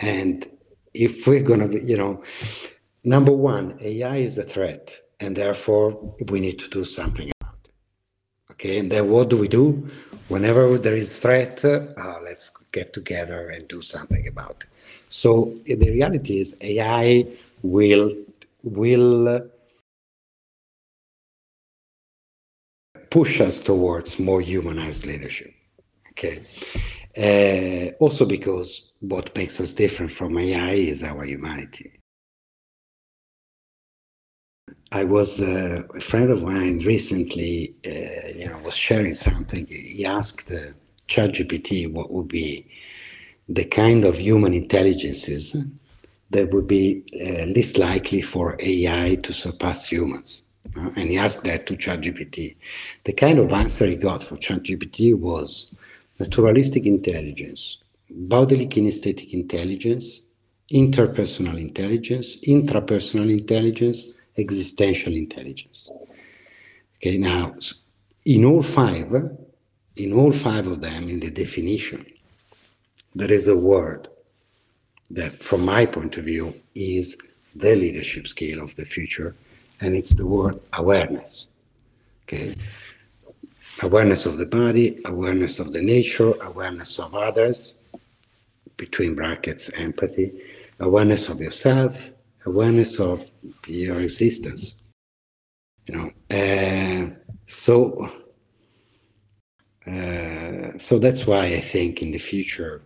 And 0.00 0.46
if 0.94 1.26
we're 1.26 1.42
going 1.42 1.70
to, 1.70 1.84
you 1.84 1.96
know, 1.96 2.22
number 3.04 3.32
one, 3.32 3.78
AI 3.80 4.16
is 4.16 4.38
a 4.38 4.44
threat, 4.44 4.98
and 5.20 5.36
therefore 5.36 6.16
we 6.28 6.40
need 6.40 6.58
to 6.60 6.68
do 6.68 6.84
something 6.84 7.30
about 7.40 7.56
it. 7.64 7.70
Okay, 8.52 8.78
and 8.78 8.90
then 8.90 9.10
what 9.10 9.28
do 9.30 9.36
we 9.36 9.48
do? 9.48 9.88
Whenever 10.28 10.78
there 10.78 10.96
is 10.96 11.18
threat, 11.18 11.64
uh, 11.64 12.18
let's 12.22 12.50
get 12.72 12.92
together 12.92 13.48
and 13.48 13.68
do 13.68 13.82
something 13.82 14.26
about 14.28 14.64
it. 14.64 14.66
So 15.08 15.54
the 15.66 15.90
reality 15.90 16.40
is 16.40 16.56
AI 16.60 17.26
will 17.62 18.14
will 18.62 19.50
push 23.10 23.40
us 23.40 23.60
towards 23.60 24.18
more 24.18 24.40
humanized 24.40 25.06
leadership. 25.06 25.52
Okay. 26.10 26.40
Uh, 27.16 27.92
also 28.00 28.24
because 28.24 28.92
what 29.00 29.34
makes 29.36 29.60
us 29.60 29.74
different 29.74 30.10
from 30.10 30.38
AI 30.38 30.72
is 30.72 31.02
our 31.02 31.24
humanity. 31.24 31.98
I 34.92 35.04
was 35.04 35.40
uh, 35.40 35.82
a 35.94 36.00
friend 36.00 36.30
of 36.30 36.42
mine 36.42 36.80
recently, 36.80 37.74
uh, 37.86 38.28
you 38.34 38.46
know, 38.48 38.58
was 38.58 38.76
sharing 38.76 39.14
something. 39.14 39.66
He 39.66 40.04
asked 40.04 40.50
uh, 40.50 40.72
ChatGPT 41.08 41.90
what 41.90 42.10
would 42.10 42.28
be 42.28 42.66
the 43.48 43.64
kind 43.64 44.04
of 44.04 44.18
human 44.18 44.54
intelligences 44.54 45.56
that 46.30 46.50
would 46.52 46.66
be 46.66 47.04
uh, 47.20 47.44
least 47.44 47.76
likely 47.76 48.20
for 48.20 48.56
AI 48.60 49.16
to 49.16 49.32
surpass 49.32 49.90
humans. 49.90 50.42
Uh, 50.76 50.90
and 50.96 51.10
he 51.10 51.18
asked 51.18 51.44
that 51.44 51.66
to 51.66 51.76
ChatGPT. 51.76 52.56
The 53.04 53.12
kind 53.12 53.38
of 53.38 53.52
answer 53.52 53.86
he 53.86 53.96
got 53.96 54.22
for 54.22 54.36
ChatGPT 54.36 55.14
was 55.18 55.70
naturalistic 56.22 56.86
intelligence, 56.86 57.78
bodily 58.10 58.66
kinesthetic 58.68 59.32
intelligence, 59.32 60.22
interpersonal 60.72 61.58
intelligence, 61.58 62.28
intrapersonal 62.54 63.28
intelligence, 63.28 63.98
existential 64.38 65.14
intelligence. 65.14 65.90
Okay, 66.96 67.18
now 67.18 67.54
in 68.24 68.44
all 68.44 68.62
five, 68.62 69.12
in 69.96 70.12
all 70.12 70.32
five 70.32 70.66
of 70.68 70.80
them, 70.80 71.08
in 71.08 71.18
the 71.18 71.30
definition, 71.30 72.06
there 73.16 73.32
is 73.32 73.48
a 73.48 73.56
word 73.56 74.08
that, 75.10 75.32
from 75.42 75.64
my 75.64 75.84
point 75.84 76.16
of 76.18 76.24
view, 76.24 76.54
is 76.74 77.16
the 77.56 77.74
leadership 77.74 78.28
skill 78.28 78.62
of 78.62 78.74
the 78.76 78.84
future, 78.84 79.34
and 79.80 79.94
it's 79.94 80.14
the 80.14 80.26
word 80.26 80.60
awareness. 80.74 81.48
Okay, 82.22 82.54
awareness 83.82 84.26
of 84.26 84.38
the 84.38 84.46
body, 84.46 85.00
awareness 85.04 85.58
of 85.58 85.72
the 85.72 85.82
nature, 85.82 86.32
awareness 86.42 86.98
of 86.98 87.14
others, 87.14 87.74
between 88.76 89.14
brackets, 89.14 89.70
empathy, 89.74 90.32
awareness 90.80 91.28
of 91.28 91.40
yourself, 91.40 92.10
awareness 92.46 92.98
of 92.98 93.30
your 93.66 94.00
existence. 94.00 94.82
You 95.86 95.94
know, 95.96 96.10
uh, 96.30 97.10
so 97.46 98.08
uh, 99.86 100.78
so 100.78 100.98
that's 100.98 101.26
why 101.26 101.46
I 101.46 101.60
think 101.60 102.02
in 102.02 102.12
the 102.12 102.18
future 102.18 102.82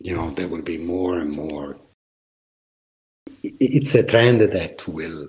you 0.00 0.14
know, 0.14 0.30
there 0.30 0.48
will 0.48 0.62
be 0.62 0.78
more 0.78 1.18
and 1.18 1.30
more. 1.30 1.76
It's 3.42 3.94
a 3.94 4.02
trend 4.02 4.40
that 4.40 4.86
will 4.86 5.28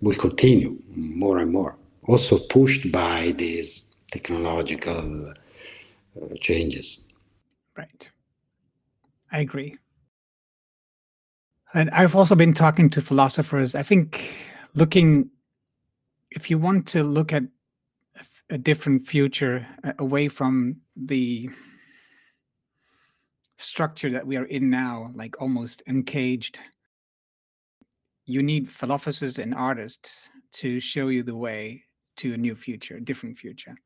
will 0.00 0.16
continue 0.16 0.78
more 0.94 1.38
and 1.38 1.52
more, 1.52 1.76
also 2.10 2.38
pushed 2.38 2.90
by 2.90 3.32
these 3.38 3.84
technological 4.10 5.30
uh, 5.30 6.34
changes. 6.40 7.06
Right. 7.76 8.10
I 9.30 9.40
agree. 9.40 9.76
And 11.72 11.88
I've 11.90 12.16
also 12.16 12.34
been 12.34 12.52
talking 12.52 12.90
to 12.90 13.00
philosophers. 13.00 13.76
I 13.76 13.84
think 13.84 14.34
looking, 14.74 15.30
if 16.32 16.50
you 16.50 16.58
want 16.58 16.88
to 16.88 17.04
look 17.04 17.32
at 17.32 17.44
a 18.50 18.58
different 18.58 19.06
future 19.06 19.64
away 20.00 20.26
from 20.26 20.78
the 20.96 21.48
structure 23.56 24.10
that 24.10 24.26
we 24.26 24.36
are 24.36 24.46
in 24.46 24.68
now, 24.68 25.12
like 25.14 25.40
almost 25.40 25.84
encaged, 25.86 26.58
you 28.26 28.42
need 28.42 28.68
philosophers 28.68 29.38
and 29.38 29.54
artists 29.54 30.28
to 30.54 30.80
show 30.80 31.06
you 31.06 31.22
the 31.22 31.36
way 31.36 31.84
to 32.18 32.34
a 32.34 32.36
new 32.36 32.54
future, 32.54 32.96
a 32.96 33.00
different 33.00 33.38
future. 33.38 33.76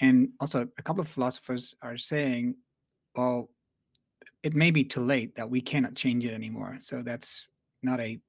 And 0.00 0.30
also, 0.40 0.68
a 0.78 0.82
couple 0.82 1.02
of 1.02 1.08
philosophers 1.08 1.74
are 1.82 1.98
saying, 1.98 2.56
well, 3.14 3.50
it 4.42 4.54
may 4.54 4.70
be 4.70 4.84
too 4.84 5.00
late 5.00 5.34
that 5.36 5.50
we 5.50 5.60
cannot 5.60 5.94
change 5.94 6.24
it 6.24 6.32
anymore. 6.32 6.76
So 6.80 7.02
that's 7.02 7.46
not 7.82 8.00
a 8.00 8.20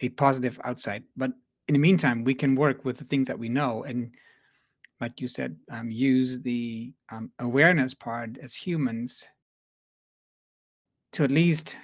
a 0.00 0.08
positive 0.08 0.60
outside. 0.64 1.04
But 1.16 1.32
in 1.68 1.74
the 1.74 1.78
meantime, 1.78 2.24
we 2.24 2.34
can 2.34 2.56
work 2.56 2.84
with 2.84 2.98
the 2.98 3.04
things 3.04 3.28
that 3.28 3.38
we 3.38 3.48
know 3.48 3.84
and 3.84 4.10
like 5.00 5.20
you 5.20 5.28
said, 5.28 5.56
um, 5.70 5.90
use 5.90 6.40
the 6.40 6.92
um, 7.10 7.30
awareness 7.38 7.94
part 7.94 8.38
as 8.38 8.54
humans 8.54 9.24
to 11.12 11.24
at 11.24 11.30
least 11.30 11.76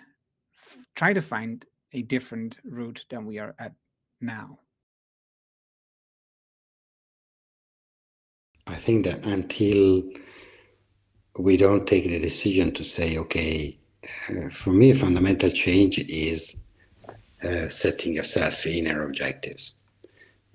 try 0.95 1.13
to 1.13 1.21
find 1.21 1.67
a 1.93 2.03
different 2.03 2.59
route 2.65 3.05
than 3.11 3.27
we 3.27 3.39
are 3.39 3.55
at 3.59 3.73
now. 4.21 4.59
I 8.71 8.77
think 8.77 9.05
that 9.05 9.25
until 9.25 10.03
we 11.39 11.57
don't 11.57 11.87
take 11.87 12.05
the 12.05 12.21
decision 12.21 12.73
to 12.73 12.85
say, 12.85 13.19
okay, 13.19 13.77
uh, 14.31 14.49
for 14.51 14.73
me, 14.73 14.93
fundamental 14.93 15.51
change 15.51 15.99
is 15.99 16.57
uh, 17.43 17.69
setting 17.69 18.15
yourself 18.15 18.67
inner 18.67 19.03
objectives. 19.05 19.73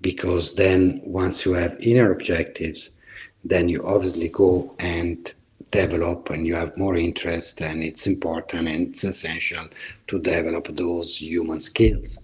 Because 0.00 0.54
then, 0.54 1.00
once 1.04 1.44
you 1.44 1.52
have 1.54 1.76
inner 1.80 2.12
objectives, 2.12 2.90
then 3.44 3.68
you 3.68 3.86
obviously 3.86 4.28
go 4.28 4.74
and 4.78 5.34
develop 5.70 6.30
and 6.30 6.46
you 6.46 6.54
have 6.54 6.76
more 6.76 6.96
interest 6.96 7.60
and 7.60 7.82
it's 7.82 8.06
important 8.06 8.68
and 8.68 8.88
it's 8.88 9.04
essential 9.04 9.64
to 10.06 10.18
develop 10.20 10.68
those 10.68 11.20
human 11.20 11.60
skills 11.60 12.18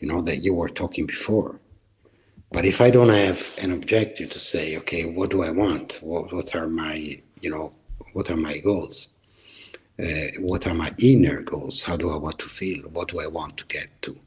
you 0.00 0.08
know 0.08 0.20
that 0.20 0.42
you 0.42 0.52
were 0.52 0.68
talking 0.68 1.06
before 1.06 1.60
but 2.52 2.64
if 2.64 2.80
i 2.80 2.90
don't 2.90 3.08
have 3.08 3.54
an 3.58 3.72
objective 3.72 4.28
to 4.30 4.38
say 4.38 4.76
okay 4.76 5.04
what 5.04 5.30
do 5.30 5.42
i 5.42 5.50
want? 5.50 5.98
What, 6.02 6.32
what 6.32 6.54
are 6.54 6.68
my 6.68 7.20
you 7.40 7.50
know 7.50 7.72
what 8.12 8.30
are 8.30 8.36
my 8.36 8.58
goals? 8.58 9.08
Uh, 9.98 10.28
what 10.38 10.66
are 10.66 10.74
my 10.74 10.92
inner 10.98 11.42
goals? 11.42 11.82
How 11.82 11.96
do 11.96 12.10
i 12.10 12.16
want 12.16 12.38
to 12.40 12.48
feel? 12.48 12.82
What 12.88 13.08
do 13.08 13.20
i 13.20 13.26
want 13.26 13.56
to 13.58 13.66
get 13.66 13.88
to? 14.02 14.18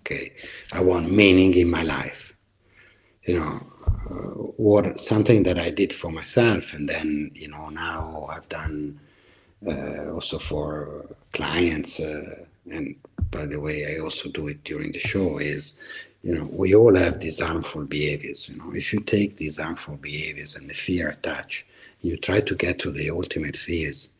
Okay. 0.00 0.32
I 0.72 0.80
want 0.80 1.12
meaning 1.12 1.54
in 1.54 1.68
my 1.70 1.82
life. 1.82 2.32
You 3.24 3.38
know 3.38 3.54
what 4.56 4.98
something 4.98 5.42
that 5.42 5.58
I 5.58 5.70
did 5.70 5.92
for 5.92 6.10
myself, 6.10 6.72
and 6.72 6.88
then 6.88 7.30
you 7.34 7.48
know 7.48 7.68
now 7.68 8.26
I've 8.30 8.48
done 8.48 8.98
uh, 9.66 10.12
also 10.12 10.38
for 10.38 11.04
clients. 11.32 12.00
Uh, 12.00 12.44
and 12.70 12.96
by 13.30 13.46
the 13.46 13.60
way, 13.60 13.94
I 13.94 14.00
also 14.00 14.30
do 14.30 14.48
it 14.48 14.64
during 14.64 14.92
the 14.92 14.98
show. 14.98 15.38
Is 15.38 15.78
you 16.22 16.34
know 16.34 16.48
we 16.50 16.74
all 16.74 16.94
have 16.96 17.20
these 17.20 17.40
harmful 17.40 17.84
behaviors. 17.84 18.48
You 18.48 18.56
know, 18.56 18.72
if 18.74 18.92
you 18.92 19.00
take 19.00 19.36
these 19.36 19.58
harmful 19.58 19.96
behaviors 19.96 20.56
and 20.56 20.68
the 20.68 20.74
fear 20.74 21.08
attached, 21.10 21.64
you 22.02 22.16
try 22.16 22.40
to 22.40 22.54
get 22.54 22.78
to 22.80 22.90
the 22.90 23.10
ultimate 23.10 23.56
fears. 23.56 24.10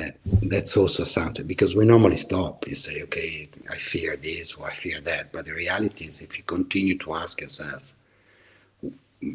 Uh, 0.00 0.10
that's 0.42 0.76
also 0.76 1.04
something 1.04 1.46
because 1.46 1.76
we 1.76 1.84
normally 1.84 2.16
stop. 2.16 2.66
You 2.66 2.74
say, 2.74 3.02
okay, 3.02 3.46
I 3.70 3.76
fear 3.76 4.16
this 4.16 4.54
or 4.54 4.66
I 4.66 4.72
fear 4.72 5.00
that. 5.02 5.30
But 5.30 5.44
the 5.44 5.52
reality 5.52 6.06
is, 6.06 6.20
if 6.20 6.36
you 6.36 6.42
continue 6.44 6.98
to 6.98 7.14
ask 7.14 7.40
yourself, 7.40 7.94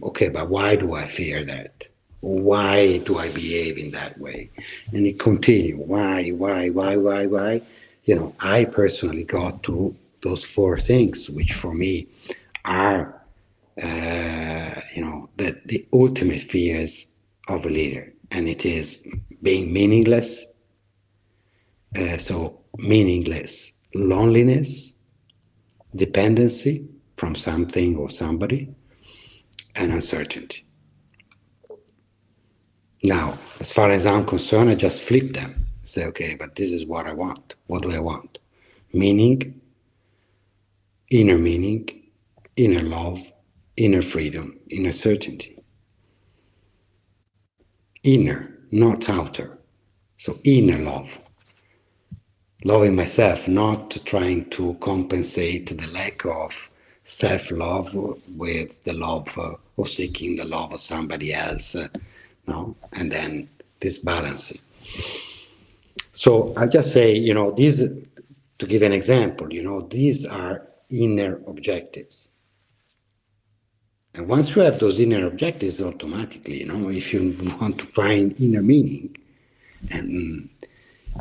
okay, 0.04 0.30
but 0.30 0.50
why 0.50 0.76
do 0.76 0.96
I 0.96 1.08
fear 1.08 1.46
that? 1.46 1.88
Why 2.22 2.98
do 2.98 3.18
I 3.18 3.30
behave 3.32 3.78
in 3.78 3.92
that 3.92 4.20
way? 4.20 4.50
And 4.92 5.06
you 5.06 5.14
continue. 5.14 5.78
Why, 5.78 6.30
why, 6.32 6.70
why, 6.70 6.98
why, 6.98 7.26
why? 7.28 7.62
You 8.04 8.16
know, 8.16 8.36
I 8.42 8.66
personally 8.66 9.24
got 9.24 9.64
to 9.64 9.96
those 10.24 10.44
four 10.44 10.78
things, 10.78 11.30
which 11.30 11.54
for 11.54 11.74
me 11.74 12.08
are, 12.66 13.22
uh, 13.82 14.82
you 14.96 15.04
know, 15.04 15.30
the, 15.38 15.60
the 15.66 15.88
ultimate 15.94 16.42
fears 16.42 17.08
of 17.48 17.66
a 17.66 17.70
leader. 17.70 18.14
And 18.32 18.48
it 18.48 18.66
is 18.66 19.08
being 19.42 19.74
meaningless. 19.74 20.46
Uh, 21.98 22.18
so, 22.18 22.60
meaningless 22.78 23.74
loneliness, 23.96 24.94
dependency 25.96 26.88
from 27.18 27.34
something 27.34 27.96
or 27.96 28.08
somebody, 28.08 28.72
and 29.76 29.92
uncertainty. 29.92 30.64
Now, 33.04 33.40
as 33.60 33.72
far 33.72 33.90
as 33.90 34.06
I'm 34.06 34.28
concerned, 34.28 34.70
I 34.70 34.76
just 34.76 35.02
flip 35.02 35.34
them. 35.34 35.66
Say, 35.82 36.06
okay, 36.06 36.36
but 36.36 36.56
this 36.56 36.72
is 36.72 36.86
what 36.86 37.08
I 37.08 37.14
want. 37.14 37.56
What 37.66 37.82
do 37.82 37.92
I 37.92 37.98
want? 37.98 38.38
meaning, 38.94 39.60
inner 41.10 41.38
meaning, 41.38 41.90
inner 42.56 42.82
love, 42.82 43.32
inner 43.78 44.02
freedom, 44.02 44.60
inner 44.70 44.92
certainty. 44.92 45.62
Inner, 48.04 48.58
not 48.72 49.10
outer. 49.10 49.58
So 50.16 50.40
inner 50.44 50.78
love. 50.78 51.18
Loving 52.64 52.96
myself, 52.96 53.48
not 53.48 53.98
trying 54.06 54.50
to 54.52 54.76
compensate 54.82 55.78
the 55.78 55.92
lack 55.92 56.26
of 56.26 56.70
self 57.04 57.52
love 57.52 57.96
with 58.36 58.84
the 58.84 58.94
love 58.94 59.30
uh, 59.38 59.54
or 59.78 59.86
seeking 59.86 60.36
the 60.36 60.46
love 60.46 60.74
of 60.74 60.80
somebody 60.80 61.34
else. 61.34 61.76
Uh, 61.76 61.88
no? 62.48 62.76
And 62.94 63.12
then 63.12 63.50
this 63.80 64.00
balancing. 64.00 64.60
So 66.12 66.54
I 66.58 66.68
just 66.68 66.92
say, 66.92 67.16
you 67.16 67.34
know, 67.34 67.52
these, 67.52 67.84
to 68.58 68.68
give 68.68 68.82
an 68.82 68.92
example, 68.92 69.54
you 69.54 69.64
know, 69.64 69.82
these 69.82 70.26
are 70.26 70.68
inner 70.90 71.42
objectives. 71.48 72.32
And 74.16 74.28
once 74.28 74.56
you 74.56 74.64
have 74.64 74.80
those 74.80 75.00
inner 75.00 75.28
objectives, 75.28 75.82
automatically, 75.82 76.62
you 76.62 76.66
know, 76.66 76.90
if 76.90 77.14
you 77.14 77.38
want 77.62 77.80
to 77.80 77.86
find 77.88 78.40
inner 78.40 78.62
meaning, 78.62 79.16
and 79.92 80.50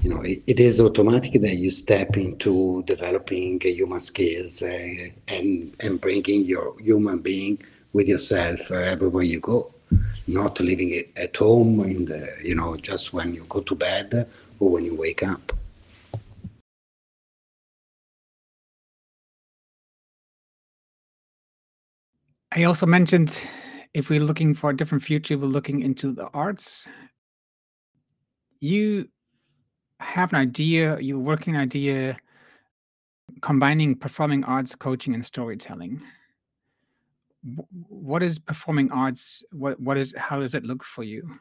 you 0.03 0.11
know, 0.11 0.23
it, 0.23 0.43
it 0.47 0.61
is 0.61 0.81
automatic 0.81 1.41
that 1.41 1.57
you 1.57 1.71
step 1.71 2.17
into 2.17 2.83
developing 2.85 3.61
human 3.61 4.01
skills 4.01 4.63
uh, 4.63 4.95
and 5.29 5.75
and 5.81 6.01
bringing 6.01 6.45
your 6.45 6.79
human 6.81 7.19
being 7.19 7.63
with 7.93 8.07
yourself 8.07 8.71
uh, 8.71 8.77
everywhere 8.77 9.23
you 9.23 9.41
go, 9.41 9.73
not 10.27 10.61
leaving 10.61 10.93
it 10.93 11.11
at 11.17 11.37
home 11.37 11.81
in 11.81 12.05
the, 12.05 12.33
you 12.43 12.55
know, 12.55 12.77
just 12.77 13.13
when 13.13 13.35
you 13.35 13.45
go 13.49 13.61
to 13.61 13.75
bed 13.75 14.29
or 14.61 14.71
when 14.71 14.85
you 14.85 14.95
wake 14.95 15.23
up. 15.23 15.53
I 22.59 22.65
also 22.65 22.87
mentioned 22.87 23.41
if 23.95 24.11
we're 24.11 24.19
looking 24.19 24.53
for 24.53 24.71
a 24.71 24.77
different 24.77 25.05
future, 25.05 25.39
we're 25.39 25.47
looking 25.47 25.81
into 25.81 26.11
the 26.11 26.27
arts. 26.35 26.89
You 28.59 29.09
have 30.01 30.33
an 30.33 30.41
idea, 30.41 30.99
you're 30.99 31.21
working 31.21 31.57
idea 31.57 32.17
combining 33.43 33.95
performing 33.95 34.43
arts, 34.43 34.75
coaching, 34.75 35.15
and 35.15 35.25
storytelling. 35.25 36.03
What 37.89 38.25
is 38.25 38.41
performing 38.41 38.91
arts? 38.91 39.45
What 39.53 39.79
what 39.79 39.97
is 39.97 40.13
how 40.19 40.41
does 40.41 40.53
it 40.53 40.67
look 40.67 40.83
for 40.83 41.05
you? 41.05 41.39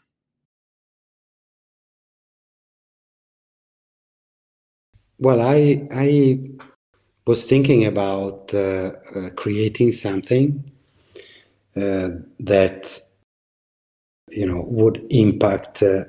Well, 5.18 5.42
I 5.42 5.88
I 5.90 6.40
was 7.26 7.46
thinking 7.46 7.86
about 7.86 8.54
uh, 8.54 8.92
uh, 9.16 9.30
creating 9.36 9.94
something 9.94 10.74
that 11.80 13.00
you 14.30 14.46
know 14.46 14.64
would 14.68 15.06
impact 15.10 15.84
uh, 15.84 16.04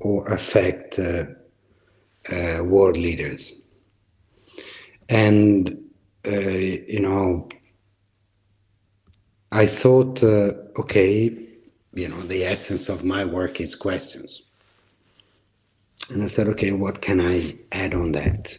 or 0.00 0.26
affect 0.28 0.98
uh, 0.98 1.24
uh, 2.32 2.62
world 2.64 2.96
leaders, 2.96 3.52
and 5.08 5.78
you 6.24 7.00
know 7.00 7.48
I 9.52 9.66
thought, 9.66 10.22
okay, 10.22 11.46
you 11.96 12.08
know, 12.08 12.20
the 12.20 12.44
essence 12.44 12.88
of 12.88 13.04
my 13.04 13.24
work 13.24 13.60
is 13.60 13.74
questions. 13.74 14.42
And 16.10 16.22
I 16.22 16.26
said, 16.26 16.46
okay, 16.48 16.72
what 16.72 17.00
can 17.00 17.20
I 17.20 17.58
add 17.72 17.94
on 17.94 18.12
that? 18.12 18.58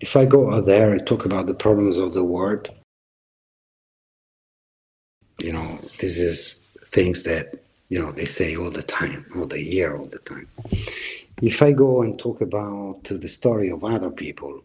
If 0.00 0.16
I 0.16 0.24
go 0.24 0.52
out 0.52 0.66
there 0.66 0.92
and 0.92 1.06
talk 1.06 1.26
about 1.26 1.46
the 1.46 1.54
problems 1.54 1.98
of 1.98 2.12
the 2.12 2.24
world, 2.24 2.68
you 5.38 5.52
know, 5.52 5.80
this 5.98 6.18
is 6.18 6.60
things 6.86 7.22
that, 7.24 7.54
you 7.88 8.00
know, 8.00 8.12
they 8.12 8.24
say 8.24 8.56
all 8.56 8.70
the 8.70 8.82
time, 8.82 9.26
all 9.36 9.46
the 9.46 9.62
year, 9.62 9.96
all 9.96 10.06
the 10.06 10.20
time. 10.20 10.48
If 11.42 11.62
I 11.62 11.72
go 11.72 12.02
and 12.02 12.18
talk 12.18 12.40
about 12.40 13.04
the 13.04 13.28
story 13.28 13.70
of 13.70 13.84
other 13.84 14.10
people, 14.10 14.62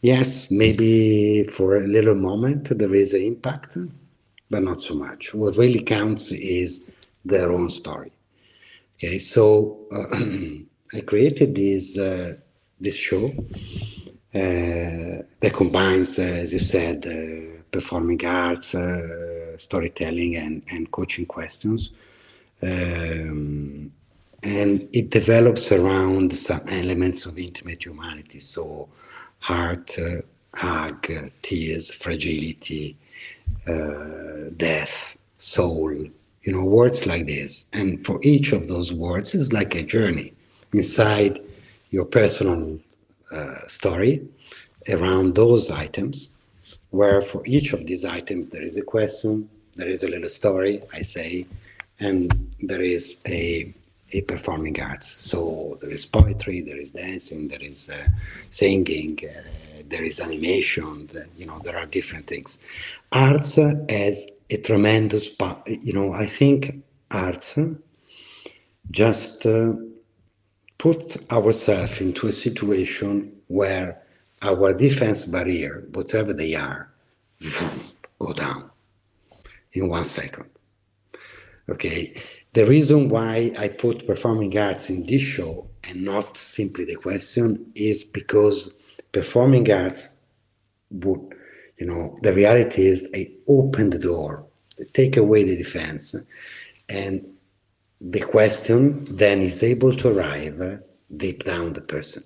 yes, 0.00 0.50
maybe 0.50 1.44
for 1.52 1.76
a 1.76 1.86
little 1.86 2.14
moment 2.14 2.76
there 2.78 2.94
is 2.94 3.12
an 3.14 3.22
impact, 3.22 3.76
but 4.50 4.62
not 4.62 4.80
so 4.80 4.94
much. 4.94 5.34
What 5.34 5.56
really 5.56 5.82
counts 5.82 6.32
is 6.32 6.84
their 7.24 7.52
own 7.52 7.70
story. 7.70 8.12
Okay, 8.96 9.18
so 9.18 9.78
uh, 9.92 10.16
I 10.96 11.00
created 11.00 11.54
this 11.54 11.98
uh, 11.98 12.34
this 12.80 12.96
show 12.96 13.26
uh, 14.34 15.22
that 15.40 15.52
combines, 15.52 16.18
as 16.18 16.52
you 16.52 16.60
said, 16.60 17.06
uh, 17.06 17.53
performing 17.76 18.20
arts, 18.24 18.68
uh, 18.74 19.56
storytelling, 19.66 20.32
and 20.44 20.54
and 20.74 20.82
coaching 20.98 21.26
questions, 21.36 21.80
um, 22.62 23.92
and 24.58 24.88
it 24.92 25.06
develops 25.18 25.64
around 25.78 26.26
some 26.48 26.64
elements 26.80 27.20
of 27.26 27.32
intimate 27.48 27.80
humanity. 27.86 28.40
So, 28.40 28.88
heart, 29.50 29.88
hug, 30.54 31.00
tears, 31.42 31.86
fragility, 32.02 32.96
death, 34.66 34.96
soul 35.38 35.92
you 36.44 36.52
know, 36.52 36.64
words 36.64 37.06
like 37.06 37.26
this. 37.26 37.66
And 37.72 38.04
for 38.04 38.20
each 38.22 38.52
of 38.52 38.68
those 38.68 38.92
words 38.92 39.34
is 39.34 39.52
like 39.52 39.74
a 39.74 39.82
journey 39.82 40.34
inside 40.72 41.40
your 41.90 42.04
personal 42.04 42.78
uh, 43.32 43.66
story 43.66 44.26
around 44.88 45.34
those 45.34 45.70
items, 45.70 46.28
where 46.94 47.20
for 47.20 47.42
each 47.44 47.72
of 47.72 47.80
these 47.86 48.04
items 48.04 48.50
there 48.52 48.62
is 48.62 48.76
a 48.76 48.82
question, 48.82 49.48
there 49.74 49.88
is 49.88 50.02
a 50.04 50.08
little 50.08 50.28
story, 50.28 50.80
I 50.92 51.00
say, 51.00 51.46
and 51.98 52.22
there 52.60 52.82
is 52.82 53.20
a 53.26 53.72
a 54.12 54.20
performing 54.22 54.80
arts. 54.80 55.08
So 55.08 55.76
there 55.80 55.90
is 55.90 56.06
poetry, 56.06 56.60
there 56.60 56.76
is 56.76 56.92
dancing, 56.92 57.48
there 57.48 57.62
is 57.72 57.88
uh, 57.88 58.06
singing, 58.50 59.18
uh, 59.24 59.82
there 59.88 60.04
is 60.04 60.20
animation. 60.20 61.08
The, 61.12 61.26
you 61.36 61.46
know, 61.46 61.58
there 61.64 61.76
are 61.76 61.86
different 61.86 62.28
things. 62.28 62.58
Arts 63.10 63.58
as 63.58 64.28
a 64.50 64.58
tremendous, 64.58 65.30
you 65.66 65.92
know, 65.92 66.12
I 66.14 66.26
think 66.28 66.84
arts 67.10 67.58
just 68.92 69.46
uh, 69.46 69.72
put 70.78 71.16
ourselves 71.32 72.00
into 72.00 72.28
a 72.28 72.32
situation 72.32 73.32
where 73.48 74.03
our 74.44 74.72
defense 74.74 75.24
barrier, 75.24 75.84
whatever 75.92 76.32
they 76.32 76.54
are, 76.54 76.92
go 78.18 78.32
down 78.32 78.70
in 79.72 79.88
one 79.88 80.04
second. 80.04 80.48
Okay. 81.68 82.14
The 82.52 82.66
reason 82.66 83.08
why 83.08 83.52
I 83.58 83.66
put 83.68 84.06
performing 84.06 84.56
arts 84.56 84.88
in 84.88 85.04
this 85.06 85.22
show 85.22 85.68
and 85.82 86.04
not 86.04 86.36
simply 86.36 86.84
the 86.84 86.94
question 86.94 87.72
is 87.74 88.04
because 88.04 88.72
performing 89.10 89.70
arts 89.72 90.10
would 90.90 91.34
you 91.78 91.86
know, 91.86 92.18
the 92.22 92.32
reality 92.32 92.86
is 92.86 93.10
they 93.10 93.32
open 93.48 93.90
the 93.90 93.98
door, 93.98 94.46
they 94.78 94.84
take 94.84 95.16
away 95.16 95.44
the 95.44 95.56
defense, 95.56 96.14
and 96.88 97.26
the 98.00 98.20
question 98.20 99.04
then 99.16 99.42
is 99.42 99.62
able 99.62 99.94
to 99.96 100.08
arrive 100.08 100.80
deep 101.16 101.44
down 101.44 101.72
the 101.72 101.80
person. 101.80 102.24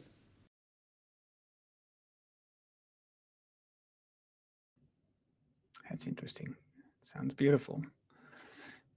That's 5.98 6.06
interesting. 6.06 6.54
Sounds 7.00 7.34
beautiful. 7.34 7.82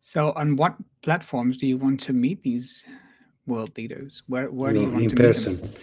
So, 0.02 0.34
on 0.36 0.56
what 0.56 0.76
platforms 1.02 1.58
do 1.58 1.66
you 1.66 1.76
want 1.76 2.00
to 2.02 2.14
meet 2.14 2.44
these 2.44 2.86
world 3.48 3.76
leaders? 3.76 4.22
Where, 4.28 4.52
where 4.52 4.72
do 4.72 4.82
you 4.82 4.92
want 4.92 5.04
in 5.06 5.10
to 5.10 5.16
person. 5.16 5.54
meet 5.54 5.62
them? 5.64 5.74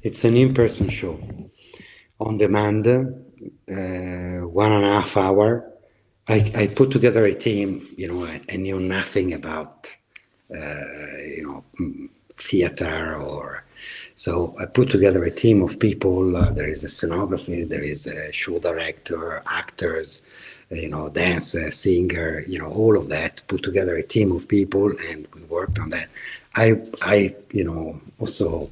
It's 0.00 0.24
an 0.24 0.34
in-person 0.34 0.88
show, 0.88 1.20
on 2.18 2.38
demand, 2.38 2.86
uh, 2.86 4.46
one 4.48 4.72
and 4.72 4.84
a 4.86 4.92
half 4.94 5.14
hour. 5.18 5.70
I, 6.26 6.50
I 6.56 6.66
put 6.68 6.90
together 6.90 7.26
a 7.26 7.34
team. 7.34 7.86
You 7.98 8.08
know, 8.08 8.24
I, 8.24 8.40
I 8.50 8.56
knew 8.56 8.80
nothing 8.80 9.34
about 9.34 9.94
uh, 10.50 11.18
you 11.36 11.42
know 11.46 11.64
mm, 11.78 12.08
theater 12.38 13.16
or 13.16 13.62
so 14.14 14.54
I 14.60 14.66
put 14.66 14.90
together 14.90 15.24
a 15.24 15.30
team 15.30 15.62
of 15.62 15.78
people. 15.78 16.36
Uh, 16.36 16.50
there 16.50 16.68
is 16.68 16.84
a 16.84 16.86
scenography, 16.86 17.68
there 17.68 17.82
is 17.82 18.06
a 18.06 18.32
show 18.32 18.58
director, 18.58 19.42
actors, 19.46 20.22
you 20.72 20.88
know, 20.88 21.08
dancer, 21.08 21.70
singer, 21.70 22.40
you 22.46 22.58
know, 22.58 22.70
all 22.70 22.96
of 22.96 23.08
that. 23.08 23.42
Put 23.48 23.62
together 23.62 23.96
a 23.96 24.02
team 24.02 24.32
of 24.32 24.48
people, 24.48 24.92
and 25.08 25.26
we 25.34 25.42
worked 25.44 25.78
on 25.78 25.90
that. 25.90 26.08
I, 26.54 26.80
I, 27.02 27.34
you 27.50 27.64
know, 27.64 28.00
also 28.18 28.70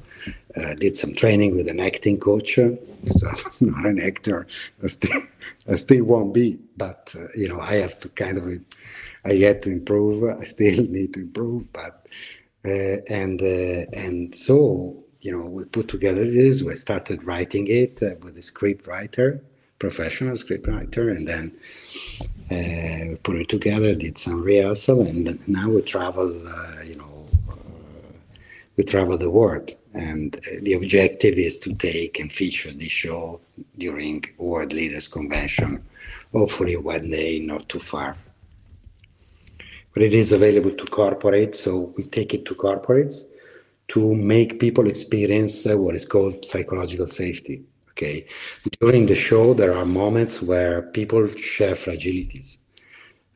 uh, 0.55 0.75
did 0.75 0.95
some 0.95 1.13
training 1.13 1.55
with 1.55 1.67
an 1.67 1.79
acting 1.79 2.19
coach. 2.19 2.55
So 2.55 3.27
I'm 3.61 3.71
not 3.71 3.85
an 3.85 3.99
actor. 3.99 4.47
I 4.83 4.87
still, 4.87 5.21
I 5.67 5.75
still 5.75 6.03
won't 6.05 6.33
be, 6.33 6.59
but 6.77 7.13
uh, 7.17 7.27
you 7.35 7.47
know, 7.47 7.59
I 7.59 7.75
have 7.75 7.99
to 8.01 8.09
kind 8.09 8.37
of, 8.37 8.45
I 9.25 9.33
had 9.35 9.61
to 9.63 9.71
improve. 9.71 10.39
I 10.39 10.43
still 10.43 10.83
need 10.85 11.13
to 11.13 11.21
improve, 11.21 11.71
but 11.73 12.05
uh, 12.63 13.01
and 13.09 13.41
uh, 13.41 13.85
and 13.93 14.35
so 14.35 15.03
you 15.21 15.31
know, 15.31 15.45
we 15.45 15.65
put 15.65 15.87
together 15.87 16.29
this. 16.29 16.63
We 16.63 16.75
started 16.75 17.23
writing 17.23 17.67
it 17.67 18.01
uh, 18.01 18.15
with 18.21 18.37
a 18.37 18.41
script 18.41 18.87
writer, 18.87 19.43
professional 19.85 20.35
scriptwriter, 20.43 21.03
and 21.15 21.23
then 21.31 21.45
uh, 22.55 23.17
put 23.25 23.35
it 23.41 23.49
together, 23.49 23.89
did 23.95 24.15
some 24.25 24.39
rehearsal, 24.51 25.01
and 25.07 25.25
now 25.47 25.67
we 25.75 25.81
travel, 25.81 26.29
uh, 26.47 26.81
you 26.89 26.95
know, 27.01 27.13
uh, 27.49 27.55
we 28.77 28.83
travel 28.83 29.17
the 29.17 29.33
world. 29.39 29.67
And 29.93 30.29
uh, 30.35 30.41
the 30.65 30.73
objective 30.79 31.35
is 31.47 31.57
to 31.63 31.69
take 31.89 32.13
and 32.21 32.31
feature 32.31 32.71
the 32.71 32.87
show 33.01 33.41
during 33.85 34.17
World 34.37 34.71
Leaders 34.71 35.07
Convention, 35.07 35.71
hopefully 36.31 36.75
one 36.77 37.09
day 37.09 37.39
not 37.39 37.67
too 37.67 37.83
far. 37.93 38.15
But 39.93 40.03
it 40.03 40.13
is 40.13 40.31
available 40.31 40.73
to 40.81 40.85
corporates, 40.85 41.55
so 41.65 41.71
we 41.97 42.03
take 42.17 42.31
it 42.37 42.43
to 42.45 42.53
corporates 42.53 43.15
to 43.93 44.01
make 44.35 44.59
people 44.65 44.87
experience 44.87 45.55
uh, 45.65 45.75
what 45.83 45.95
is 45.95 46.05
called 46.05 46.45
psychological 46.45 47.07
safety. 47.07 47.57
Okay, 47.91 48.25
during 48.79 49.05
the 49.05 49.15
show, 49.15 49.53
there 49.53 49.73
are 49.73 49.85
moments 49.85 50.41
where 50.41 50.81
people 50.81 51.27
share 51.27 51.75
fragilities, 51.75 52.57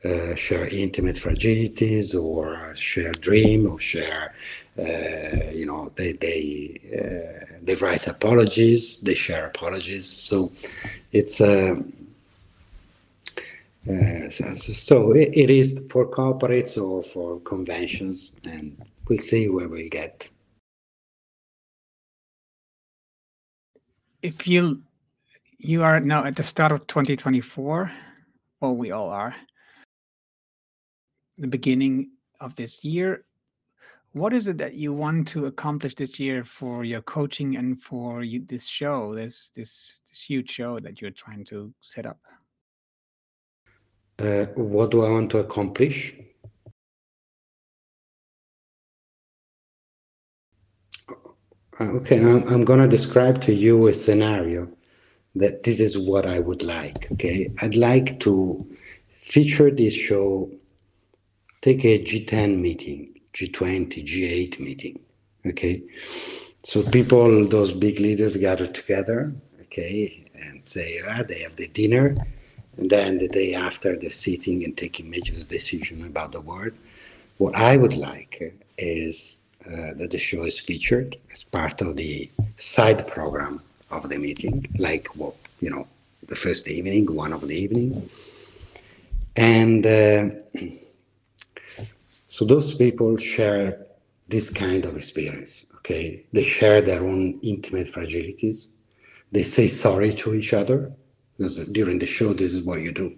uh, 0.04 0.34
share 0.34 0.66
intimate 0.68 1.16
fragilities, 1.16 2.14
or 2.14 2.74
share 2.74 3.12
dream, 3.12 3.66
or 3.70 3.78
share, 3.78 4.34
uh, 4.78 5.50
you 5.52 5.66
know, 5.66 5.92
they 5.96 6.12
they 6.12 6.80
uh, 6.92 7.56
they 7.62 7.74
write 7.76 8.06
apologies, 8.06 8.98
they 9.00 9.14
share 9.14 9.46
apologies. 9.46 10.06
So 10.06 10.52
it's 11.12 11.40
a 11.40 11.82
uh, 13.88 14.28
so, 14.30 14.54
so 14.54 15.12
it, 15.12 15.36
it 15.36 15.50
is 15.50 15.80
for 15.90 16.06
corporates 16.06 16.76
or 16.76 17.02
for 17.04 17.40
conventions, 17.40 18.32
and 18.44 18.76
we'll 19.08 19.18
see 19.18 19.48
where 19.48 19.68
we 19.68 19.88
get. 19.88 20.28
If 24.26 24.48
you 24.48 24.82
you 25.58 25.84
are 25.84 26.00
now 26.00 26.24
at 26.24 26.34
the 26.34 26.42
start 26.42 26.72
of 26.72 26.84
2024, 26.88 27.92
well, 28.60 28.74
we 28.74 28.90
all 28.90 29.08
are. 29.08 29.36
The 31.38 31.46
beginning 31.46 32.10
of 32.40 32.56
this 32.56 32.82
year, 32.82 33.24
what 34.14 34.32
is 34.32 34.48
it 34.48 34.58
that 34.58 34.74
you 34.74 34.92
want 34.92 35.28
to 35.28 35.46
accomplish 35.46 35.94
this 35.94 36.18
year 36.18 36.42
for 36.42 36.82
your 36.82 37.02
coaching 37.02 37.56
and 37.56 37.80
for 37.80 38.24
you, 38.24 38.40
this 38.40 38.66
show, 38.66 39.14
this 39.14 39.50
this 39.54 40.00
this 40.08 40.22
huge 40.22 40.50
show 40.50 40.80
that 40.80 41.00
you're 41.00 41.12
trying 41.12 41.44
to 41.44 41.72
set 41.80 42.04
up? 42.04 42.18
Uh, 44.18 44.46
what 44.56 44.90
do 44.90 45.04
I 45.04 45.08
want 45.08 45.30
to 45.30 45.38
accomplish? 45.38 46.16
Okay, 51.80 52.18
I'm, 52.18 52.46
I'm 52.48 52.64
going 52.64 52.80
to 52.80 52.88
describe 52.88 53.40
to 53.42 53.54
you 53.54 53.86
a 53.88 53.94
scenario 53.94 54.68
that 55.34 55.62
this 55.64 55.80
is 55.80 55.98
what 55.98 56.26
I 56.26 56.38
would 56.38 56.62
like. 56.62 57.10
Okay, 57.12 57.52
I'd 57.60 57.74
like 57.74 58.20
to 58.20 58.66
feature 59.18 59.70
this 59.70 59.94
show, 59.94 60.50
take 61.60 61.84
a 61.84 61.98
G10 61.98 62.58
meeting, 62.58 63.20
G20, 63.34 64.04
G8 64.04 64.60
meeting. 64.60 65.00
Okay, 65.44 65.82
so 66.62 66.82
people, 66.82 67.46
those 67.48 67.72
big 67.72 68.00
leaders 68.00 68.36
gather 68.36 68.66
together, 68.66 69.32
okay, 69.62 70.24
and 70.34 70.68
say, 70.68 71.00
ah, 71.08 71.22
they 71.22 71.40
have 71.40 71.56
the 71.56 71.68
dinner 71.68 72.16
and 72.76 72.90
then 72.90 73.18
the 73.18 73.28
day 73.28 73.54
after 73.54 73.96
the 73.96 74.10
sitting 74.10 74.64
and 74.64 74.76
taking 74.76 75.08
major 75.10 75.38
decision 75.44 76.04
about 76.04 76.32
the 76.32 76.40
world. 76.40 76.72
What 77.38 77.54
I 77.54 77.76
would 77.76 77.96
like 77.96 78.54
is 78.78 79.38
uh, 79.66 79.94
that 79.94 80.10
the 80.10 80.18
show 80.18 80.44
is 80.44 80.58
featured 80.58 81.16
as 81.32 81.44
part 81.44 81.80
of 81.80 81.96
the 81.96 82.30
side 82.56 83.06
program 83.06 83.60
of 83.90 84.08
the 84.08 84.18
meeting, 84.18 84.64
like 84.78 85.06
what 85.16 85.34
you 85.60 85.70
know, 85.70 85.86
the 86.26 86.36
first 86.36 86.68
evening, 86.68 87.12
one 87.14 87.32
of 87.32 87.46
the 87.46 87.54
evening, 87.54 88.08
and 89.36 89.86
uh, 89.86 90.28
so 92.26 92.44
those 92.44 92.74
people 92.74 93.16
share 93.16 93.86
this 94.28 94.50
kind 94.50 94.84
of 94.84 94.96
experience. 94.96 95.66
Okay, 95.76 96.24
they 96.32 96.42
share 96.42 96.80
their 96.80 97.02
own 97.04 97.38
intimate 97.42 97.88
fragilities. 97.88 98.68
They 99.32 99.42
say 99.42 99.68
sorry 99.68 100.14
to 100.14 100.34
each 100.34 100.52
other 100.52 100.92
because 101.36 101.58
during 101.68 101.98
the 101.98 102.06
show, 102.06 102.32
this 102.32 102.54
is 102.54 102.62
what 102.62 102.80
you 102.80 102.92
do. 102.92 103.16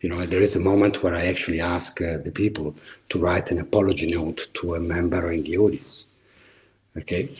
You 0.00 0.08
know, 0.08 0.24
there 0.24 0.40
is 0.40 0.56
a 0.56 0.60
moment 0.60 1.02
where 1.02 1.14
I 1.14 1.26
actually 1.26 1.60
ask 1.60 2.00
uh, 2.00 2.18
the 2.18 2.32
people 2.32 2.74
to 3.10 3.18
write 3.18 3.50
an 3.50 3.58
apology 3.58 4.10
note 4.10 4.48
to 4.54 4.74
a 4.74 4.80
member 4.80 5.30
in 5.32 5.42
the 5.42 5.58
audience. 5.58 6.06
Okay, 6.96 7.36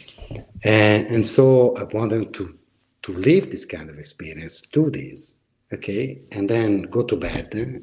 and, 0.63 1.07
and 1.09 1.27
so 1.27 1.75
I 1.77 1.85
want 1.85 2.11
them 2.11 2.33
to 2.33 2.57
to 3.03 3.13
live 3.13 3.51
this 3.51 3.65
kind 3.65 3.89
of 3.91 3.99
experience, 3.99 4.63
do 4.63 4.91
this. 4.91 5.35
Okay, 5.73 6.21
and 6.33 6.49
then 6.49 6.83
go 6.83 7.03
to 7.03 7.17
bed. 7.17 7.49
Uh, 7.55 7.81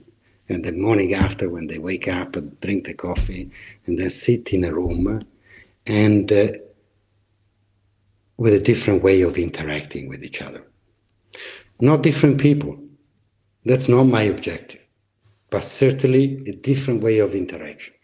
and 0.49 0.63
the 0.63 0.71
morning 0.71 1.13
after, 1.13 1.49
when 1.49 1.67
they 1.67 1.77
wake 1.77 2.07
up, 2.07 2.37
and 2.37 2.57
drink 2.61 2.85
the 2.85 2.93
coffee, 2.93 3.51
and 3.85 3.99
then 3.99 4.09
sit 4.09 4.53
in 4.53 4.63
a 4.63 4.73
room, 4.73 5.19
and 5.85 6.31
uh, 6.31 6.47
with 8.37 8.53
a 8.53 8.59
different 8.59 9.03
way 9.03 9.23
of 9.23 9.37
interacting 9.37 10.07
with 10.07 10.23
each 10.23 10.41
other 10.41 10.63
not 11.79 12.03
different 12.03 12.39
people. 12.39 12.77
That's 13.67 13.89
not 13.89 14.05
my 14.05 14.21
objective, 14.21 14.79
but 15.49 15.61
certainly 15.61 16.41
a 16.47 16.53
different 16.53 17.03
way 17.03 17.19
of 17.19 17.35
interaction. 17.35 17.95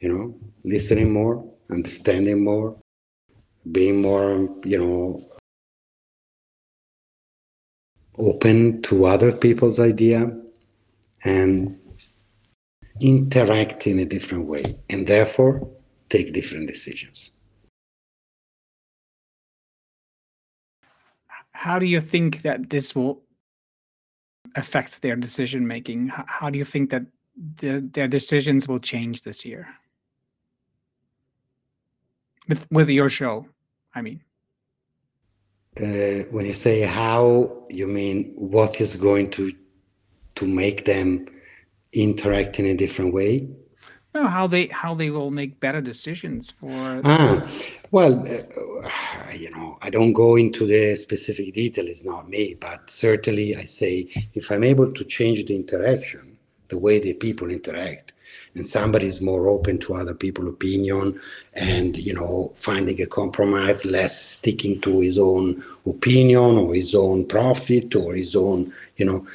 You 0.00 0.08
know, 0.08 0.34
listening 0.64 1.12
more, 1.12 1.44
understanding 1.70 2.42
more, 2.42 2.78
being 3.70 4.00
more, 4.00 4.48
you 4.64 4.78
know, 4.78 5.20
open 8.16 8.80
to 8.82 9.04
other 9.04 9.32
people's 9.32 9.78
idea 9.78 10.34
and 11.24 11.78
interact 13.02 13.86
in 13.86 13.98
a 13.98 14.06
different 14.06 14.46
way 14.46 14.78
and 14.88 15.06
therefore 15.06 15.68
take 16.08 16.32
different 16.32 16.68
decisions. 16.68 17.32
how 21.52 21.76
do 21.76 21.86
you 21.86 22.00
think 22.00 22.42
that 22.42 22.70
this 22.70 22.94
will 22.94 23.20
affect 24.56 25.02
their 25.02 25.16
decision 25.16 25.66
making? 25.66 26.08
How, 26.08 26.50
do 26.50 26.58
you 26.58 26.64
think 26.64 26.90
that 26.90 27.02
the, 27.56 27.80
their 27.92 28.08
decisions 28.08 28.68
will 28.68 28.80
change 28.80 29.22
this 29.22 29.44
year? 29.44 29.68
With 32.48 32.66
with 32.70 32.88
your 32.88 33.10
show, 33.10 33.46
I 33.94 34.02
mean. 34.02 34.22
Uh, 35.78 36.24
when 36.30 36.46
you 36.46 36.54
say 36.54 36.80
how, 36.80 37.66
you 37.68 37.86
mean 37.86 38.32
what 38.36 38.80
is 38.80 38.96
going 38.96 39.30
to 39.32 39.52
to 40.36 40.46
make 40.46 40.84
them 40.84 41.26
interact 41.92 42.58
in 42.58 42.66
a 42.66 42.74
different 42.74 43.12
way? 43.12 43.48
Know 44.18 44.28
how 44.28 44.46
they 44.46 44.66
how 44.66 44.94
they 44.94 45.10
will 45.10 45.30
make 45.30 45.60
better 45.60 45.80
decisions 45.80 46.50
for. 46.50 47.00
Ah, 47.04 47.46
well, 47.90 48.14
uh, 48.26 49.32
you 49.34 49.50
know, 49.50 49.78
I 49.82 49.90
don't 49.90 50.12
go 50.12 50.36
into 50.36 50.66
the 50.66 50.96
specific 50.96 51.54
detail. 51.54 51.86
It's 51.86 52.04
not 52.04 52.28
me, 52.28 52.56
but 52.60 52.90
certainly 52.90 53.56
I 53.56 53.64
say 53.64 54.08
if 54.34 54.50
I'm 54.50 54.64
able 54.64 54.92
to 54.92 55.04
change 55.04 55.44
the 55.46 55.56
interaction, 55.56 56.36
the 56.68 56.78
way 56.78 56.98
the 56.98 57.14
people 57.14 57.50
interact, 57.50 58.12
and 58.54 58.66
somebody 58.66 59.06
is 59.06 59.20
more 59.20 59.48
open 59.48 59.78
to 59.78 59.94
other 59.94 60.14
people's 60.14 60.50
opinion, 60.50 61.20
and 61.54 61.96
you 61.96 62.14
know, 62.14 62.52
finding 62.54 63.00
a 63.00 63.06
compromise, 63.06 63.84
less 63.84 64.20
sticking 64.20 64.80
to 64.82 65.00
his 65.00 65.18
own 65.18 65.62
opinion 65.86 66.58
or 66.58 66.74
his 66.74 66.94
own 66.94 67.24
profit 67.26 67.94
or 67.94 68.14
his 68.14 68.36
own, 68.36 68.72
you 68.96 69.06
know. 69.06 69.26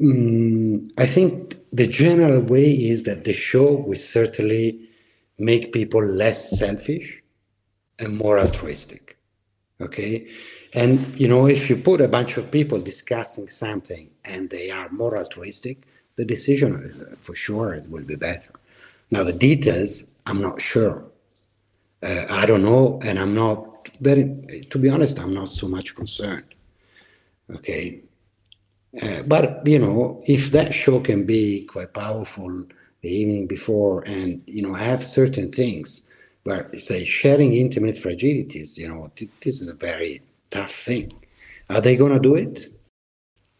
Um, 0.00 0.88
I 0.98 1.06
think 1.06 1.56
the 1.72 1.86
general 1.86 2.40
way 2.40 2.70
is 2.72 3.04
that 3.04 3.24
the 3.24 3.32
show 3.32 3.72
will 3.72 3.96
certainly 3.96 4.88
make 5.38 5.72
people 5.72 6.04
less 6.04 6.58
selfish 6.58 7.22
and 7.98 8.16
more 8.16 8.38
altruistic. 8.38 9.16
Okay. 9.80 10.26
And, 10.74 11.18
you 11.18 11.28
know, 11.28 11.46
if 11.46 11.70
you 11.70 11.76
put 11.76 12.00
a 12.00 12.08
bunch 12.08 12.36
of 12.36 12.50
people 12.50 12.80
discussing 12.80 13.48
something 13.48 14.10
and 14.24 14.50
they 14.50 14.70
are 14.70 14.88
more 14.90 15.16
altruistic, 15.16 15.86
the 16.16 16.24
decision 16.24 16.82
is, 16.82 17.00
uh, 17.00 17.14
for 17.20 17.34
sure 17.34 17.74
it 17.74 17.88
will 17.88 18.02
be 18.02 18.16
better. 18.16 18.50
Now, 19.10 19.22
the 19.22 19.32
details, 19.32 20.04
I'm 20.26 20.40
not 20.40 20.60
sure. 20.60 21.04
Uh, 22.02 22.24
I 22.28 22.44
don't 22.44 22.62
know. 22.62 23.00
And 23.04 23.18
I'm 23.18 23.34
not 23.34 23.96
very, 24.00 24.66
to 24.70 24.78
be 24.78 24.90
honest, 24.90 25.18
I'm 25.20 25.32
not 25.32 25.50
so 25.50 25.68
much 25.68 25.94
concerned. 25.94 26.54
Okay. 27.54 28.02
Uh, 29.02 29.22
but 29.22 29.66
you 29.66 29.78
know, 29.78 30.22
if 30.26 30.50
that 30.50 30.72
show 30.72 31.00
can 31.00 31.24
be 31.26 31.64
quite 31.66 31.92
powerful 31.92 32.64
the 33.02 33.10
evening 33.10 33.46
before, 33.46 34.02
and 34.02 34.42
you 34.46 34.62
know, 34.62 34.74
have 34.74 35.04
certain 35.04 35.52
things, 35.52 36.02
but 36.44 36.80
say 36.80 37.04
sharing 37.04 37.54
intimate 37.54 37.94
fragilities, 37.94 38.78
you 38.78 38.88
know, 38.88 39.10
th- 39.14 39.30
this 39.42 39.60
is 39.60 39.68
a 39.68 39.76
very 39.76 40.22
tough 40.50 40.72
thing. 40.72 41.12
Are 41.68 41.80
they 41.80 41.96
to 41.96 42.18
do 42.18 42.34
it? 42.34 42.68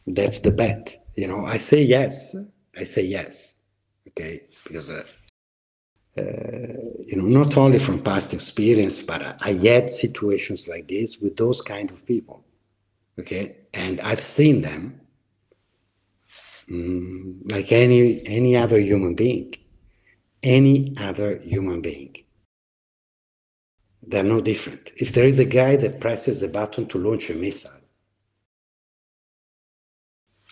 That's 0.07 0.41
the 0.41 0.51
bet. 0.51 0.97
You 1.15 1.29
know, 1.29 1.45
I 1.45 1.59
say 1.59 1.83
yes. 1.83 2.35
I 2.77 2.85
say 2.85 3.03
yes. 3.03 3.55
Okay, 4.09 4.45
because 4.65 4.89
uh, 4.89 5.05
you 6.17 7.17
know, 7.17 7.27
not 7.27 7.57
only 7.57 7.79
from 7.79 8.03
past 8.03 8.33
experience, 8.33 9.03
but 9.03 9.37
I 9.43 9.53
had 9.53 9.91
situations 9.91 10.67
like 10.67 10.89
this 10.89 11.19
with 11.19 11.37
those 11.37 11.61
kind 11.61 11.91
of 11.91 12.05
people. 12.07 12.45
Okay, 13.19 13.57
and 13.75 14.01
I've 14.01 14.21
seen 14.23 14.63
them 14.63 15.01
mm, 16.71 17.51
like 17.51 17.73
any 17.73 18.27
any 18.27 18.57
other 18.57 18.79
human 18.79 19.15
being, 19.15 19.55
any 20.43 20.95
other 20.99 21.39
human 21.39 21.81
being. 21.81 22.17
They're 24.03 24.23
no 24.23 24.41
different. 24.41 24.93
If 24.97 25.13
there 25.13 25.27
is 25.27 25.39
a 25.39 25.45
guy 25.45 25.77
that 25.77 26.01
presses 26.01 26.43
a 26.43 26.49
button 26.49 26.87
to 26.87 26.99
launch 26.99 27.29
a 27.31 27.35
missile, 27.35 27.71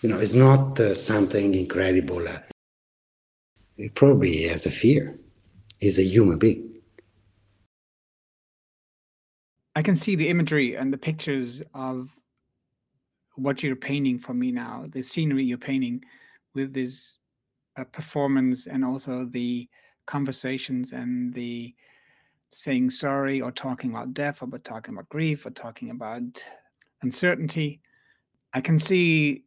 you 0.02 0.08
know, 0.10 0.18
it's 0.18 0.34
not 0.34 0.78
uh, 0.78 0.94
something 0.94 1.54
incredible. 1.54 2.28
Uh, 2.28 2.40
he 3.76 3.88
probably 3.88 4.42
has 4.44 4.66
a 4.66 4.70
fear. 4.70 5.18
He's 5.80 5.98
a 5.98 6.02
human 6.02 6.38
being. 6.38 6.76
I 9.74 9.82
can 9.82 9.96
see 9.96 10.16
the 10.16 10.28
imagery 10.28 10.74
and 10.74 10.92
the 10.92 10.98
pictures 10.98 11.62
of 11.74 12.15
what 13.36 13.62
you're 13.62 13.76
painting 13.76 14.18
for 14.18 14.34
me 14.34 14.50
now, 14.50 14.86
the 14.90 15.02
scenery 15.02 15.44
you're 15.44 15.58
painting 15.58 16.02
with 16.54 16.72
this 16.72 17.18
uh, 17.76 17.84
performance 17.84 18.66
and 18.66 18.84
also 18.84 19.26
the 19.26 19.68
conversations 20.06 20.92
and 20.92 21.32
the 21.34 21.74
saying 22.52 22.88
sorry 22.90 23.40
or 23.40 23.52
talking 23.52 23.90
about 23.90 24.14
death 24.14 24.42
or 24.42 24.58
talking 24.58 24.94
about 24.94 25.08
grief 25.08 25.44
or 25.44 25.50
talking 25.50 25.90
about 25.90 26.22
uncertainty. 27.02 27.80
I 28.54 28.60
can 28.60 28.78
see 28.78 29.44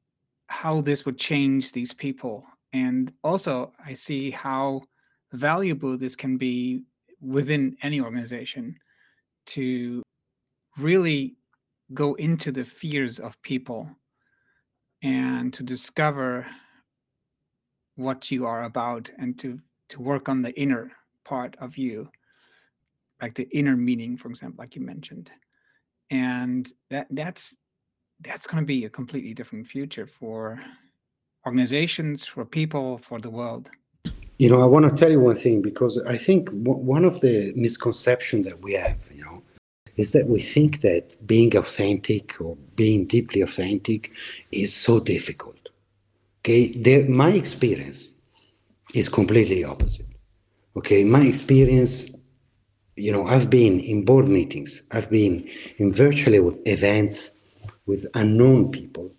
how 0.47 0.81
this 0.81 1.05
would 1.05 1.17
change 1.17 1.71
these 1.71 1.93
people. 1.93 2.45
And 2.73 3.11
also, 3.23 3.73
I 3.83 3.95
see 3.95 4.29
how 4.29 4.81
valuable 5.31 5.97
this 5.97 6.15
can 6.15 6.37
be 6.37 6.83
within 7.21 7.75
any 7.81 7.99
organization 8.01 8.77
to 9.47 10.03
really 10.77 11.35
go 11.93 12.13
into 12.15 12.51
the 12.51 12.63
fears 12.63 13.19
of 13.19 13.41
people 13.41 13.89
and 15.01 15.53
to 15.53 15.63
discover 15.63 16.45
what 17.95 18.31
you 18.31 18.45
are 18.45 18.63
about 18.63 19.09
and 19.17 19.37
to 19.39 19.59
to 19.89 20.01
work 20.01 20.29
on 20.29 20.41
the 20.41 20.57
inner 20.59 20.91
part 21.25 21.55
of 21.59 21.77
you 21.77 22.09
like 23.21 23.33
the 23.33 23.47
inner 23.51 23.75
meaning 23.75 24.17
for 24.17 24.29
example 24.29 24.61
like 24.61 24.75
you 24.75 24.81
mentioned. 24.81 25.31
And 26.09 26.71
that 26.89 27.07
that's 27.11 27.55
that's 28.21 28.47
going 28.47 28.63
to 28.63 28.65
be 28.65 28.85
a 28.85 28.89
completely 28.89 29.33
different 29.33 29.67
future 29.67 30.07
for 30.07 30.59
organizations 31.45 32.25
for 32.25 32.45
people 32.45 32.97
for 32.97 33.19
the 33.19 33.29
world. 33.29 33.69
You 34.37 34.49
know 34.49 34.61
i 34.61 34.65
want 34.65 34.87
to 34.87 34.95
tell 34.95 35.11
you 35.11 35.19
one 35.19 35.35
thing 35.35 35.61
because 35.61 35.99
i 36.07 36.15
think 36.15 36.47
one 36.53 37.03
of 37.03 37.19
the 37.19 37.51
misconceptions 37.57 38.45
that 38.47 38.61
we 38.61 38.71
have 38.73 38.99
you 39.13 39.25
know 39.25 39.43
is 39.99 40.13
that 40.13 40.27
we 40.29 40.41
think 40.41 40.79
that 40.79 41.03
being 41.27 41.55
authentic 41.57 42.39
or 42.39 42.55
being 42.75 43.05
deeply 43.05 43.41
authentic 43.41 44.11
is 44.49 44.73
so 44.73 44.97
difficult. 44.97 45.57
Okay, 46.39 46.71
the, 46.71 47.03
my 47.03 47.31
experience 47.31 48.07
is 48.93 49.09
completely 49.09 49.65
opposite. 49.65 50.07
Okay, 50.77 51.03
my 51.03 51.23
experience, 51.23 52.11
you 52.95 53.11
know, 53.11 53.25
I've 53.25 53.49
been 53.49 53.81
in 53.81 54.05
board 54.05 54.29
meetings, 54.29 54.83
I've 54.91 55.09
been 55.09 55.49
in 55.79 55.91
virtually 55.91 56.39
with 56.39 56.57
events 56.65 57.31
with 57.85 58.05
unknown 58.13 58.71
people, 58.71 59.11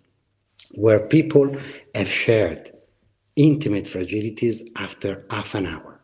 where 0.71 1.05
people 1.05 1.55
have 1.93 2.09
shared 2.09 2.73
intimate 3.35 3.85
fragilities 3.85 4.67
after 4.77 5.25
half 5.29 5.53
an 5.53 5.67
hour. 5.67 6.01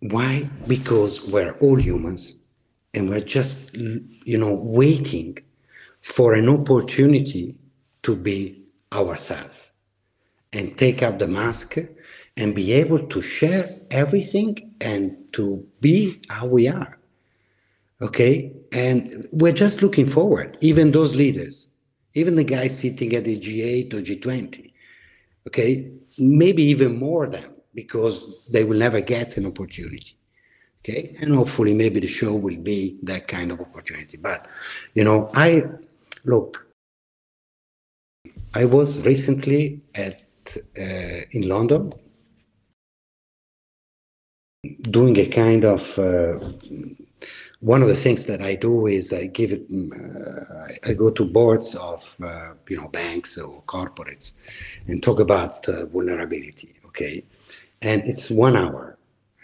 Why? 0.00 0.50
Because 0.66 1.22
we're 1.22 1.52
all 1.58 1.80
humans 1.80 2.34
and 2.96 3.08
we're 3.08 3.20
just 3.20 3.74
you 3.76 4.38
know 4.38 4.54
waiting 4.54 5.38
for 6.00 6.34
an 6.34 6.48
opportunity 6.48 7.54
to 8.02 8.16
be 8.16 8.62
ourselves 8.92 9.72
and 10.52 10.76
take 10.78 11.02
out 11.02 11.18
the 11.18 11.26
mask 11.26 11.76
and 12.36 12.54
be 12.54 12.72
able 12.72 13.06
to 13.06 13.20
share 13.20 13.76
everything 13.90 14.74
and 14.80 15.16
to 15.32 15.66
be 15.80 16.20
how 16.28 16.46
we 16.46 16.68
are 16.68 16.98
okay? 18.02 18.52
And 18.72 19.26
we're 19.32 19.52
just 19.52 19.80
looking 19.80 20.06
forward. 20.06 20.58
Even 20.60 20.92
those 20.92 21.14
leaders 21.14 21.68
even 22.16 22.34
the 22.34 22.44
guys 22.44 22.78
sitting 22.78 23.14
at 23.14 23.24
the 23.24 23.38
g8 23.38 23.92
or 23.92 24.00
g20 24.00 24.72
okay? 25.46 25.92
Maybe 26.18 26.62
even 26.64 26.98
more 26.98 27.26
them 27.28 27.52
because 27.74 28.24
they 28.50 28.64
will 28.64 28.78
never 28.78 29.00
get 29.02 29.36
an 29.36 29.44
opportunity 29.46 30.15
Okay, 30.88 31.16
and 31.20 31.34
hopefully 31.34 31.74
maybe 31.74 31.98
the 31.98 32.06
show 32.06 32.36
will 32.36 32.58
be 32.58 32.96
that 33.02 33.26
kind 33.26 33.50
of 33.50 33.60
opportunity. 33.60 34.16
But 34.16 34.46
you 34.94 35.02
know, 35.02 35.28
I 35.34 35.64
look. 36.24 36.68
I 38.54 38.66
was 38.66 39.04
recently 39.04 39.80
at 39.96 40.22
uh, 40.78 41.26
in 41.32 41.48
London 41.48 41.92
doing 44.82 45.16
a 45.18 45.26
kind 45.26 45.64
of 45.64 45.98
uh, 45.98 46.38
one 47.58 47.82
of 47.82 47.88
the 47.88 47.96
things 47.96 48.26
that 48.26 48.40
I 48.40 48.54
do 48.54 48.86
is 48.86 49.12
I 49.12 49.26
give 49.26 49.50
it. 49.50 49.66
Uh, 49.68 50.88
I 50.88 50.92
go 50.92 51.10
to 51.10 51.24
boards 51.24 51.74
of 51.74 52.14
uh, 52.24 52.52
you 52.68 52.76
know 52.76 52.86
banks 52.86 53.36
or 53.38 53.60
corporates 53.64 54.34
and 54.86 55.02
talk 55.02 55.18
about 55.18 55.68
uh, 55.68 55.86
vulnerability. 55.86 56.76
Okay, 56.86 57.24
and 57.82 58.04
it's 58.04 58.30
one 58.30 58.56
hour 58.56 58.95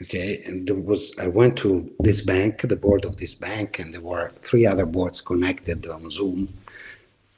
Okay, 0.02 0.42
and 0.46 0.66
there 0.66 0.74
was 0.74 1.12
I 1.20 1.28
went 1.28 1.56
to 1.58 1.90
this 2.00 2.22
bank, 2.22 2.62
the 2.62 2.76
board 2.76 3.04
of 3.04 3.18
this 3.18 3.34
bank, 3.34 3.78
and 3.78 3.94
there 3.94 4.00
were 4.00 4.32
three 4.42 4.66
other 4.66 4.86
boards 4.86 5.20
connected 5.20 5.86
on 5.86 6.10
Zoom. 6.10 6.48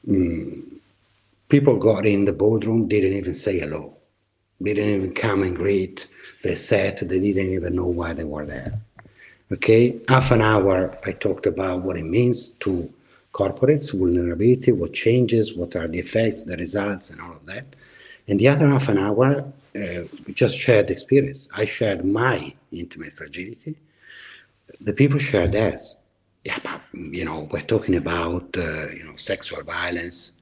Mm. 0.08 0.62
People 1.48 1.76
got 1.78 2.06
in 2.06 2.24
the 2.24 2.32
boardroom, 2.32 2.88
didn't 2.88 3.12
even 3.12 3.34
say 3.34 3.58
hello, 3.58 3.94
didn't 4.62 4.88
even 4.88 5.14
come 5.14 5.42
and 5.42 5.56
greet. 5.56 6.06
They 6.42 6.54
sat, 6.54 6.96
they 6.98 7.20
didn't 7.20 7.52
even 7.52 7.76
know 7.76 7.86
why 7.86 8.14
they 8.14 8.24
were 8.24 8.46
there. 8.46 8.80
Okay, 9.52 10.00
half 10.08 10.30
an 10.30 10.40
hour 10.40 10.96
I 11.04 11.12
talked 11.12 11.46
about 11.46 11.82
what 11.82 11.98
it 11.98 12.04
means 12.04 12.48
to 12.64 12.90
corporates, 13.32 13.92
vulnerability, 13.92 14.72
what 14.72 14.94
changes, 14.94 15.54
what 15.54 15.76
are 15.76 15.88
the 15.88 15.98
effects, 15.98 16.44
the 16.44 16.56
results, 16.56 17.10
and 17.10 17.20
all 17.20 17.32
of 17.32 17.44
that. 17.46 17.66
And 18.26 18.40
the 18.40 18.48
other 18.48 18.68
half 18.68 18.88
an 18.88 18.98
hour, 18.98 19.52
just 20.32 20.56
shared 20.56 20.90
experience. 20.90 21.48
I 21.56 21.64
shared 21.64 22.04
my 22.04 22.54
intimate 22.70 23.12
fragility. 23.12 23.76
The 24.80 24.92
people 24.92 25.18
shared 25.18 25.52
theirs. 25.52 25.96
Yeah, 26.44 26.58
but 26.62 26.80
you 26.92 27.24
know, 27.24 27.48
we're 27.50 27.62
talking 27.62 27.96
about 27.96 28.56
uh, 28.56 28.88
you 28.90 29.04
know 29.04 29.16
sexual 29.16 29.62
violence, 29.62 30.32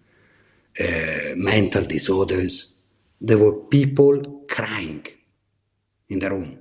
uh, 0.80 1.34
mental 1.36 1.84
disorders. 1.84 2.74
There 3.20 3.38
were 3.38 3.52
people 3.52 4.44
crying 4.48 5.06
in 6.08 6.18
the 6.18 6.30
room. 6.30 6.58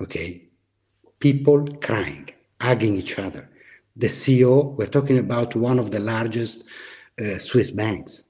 Okay, 0.00 0.42
people 1.18 1.66
crying, 1.80 2.28
hugging 2.60 2.96
each 2.96 3.18
other. 3.18 3.48
The 3.96 4.08
CEO, 4.08 4.76
we're 4.76 4.86
talking 4.86 5.18
about 5.18 5.54
one 5.56 5.78
of 5.78 5.90
the 5.90 6.00
largest 6.00 6.64
uh, 7.20 7.38
Swiss 7.38 7.70
banks 7.70 8.24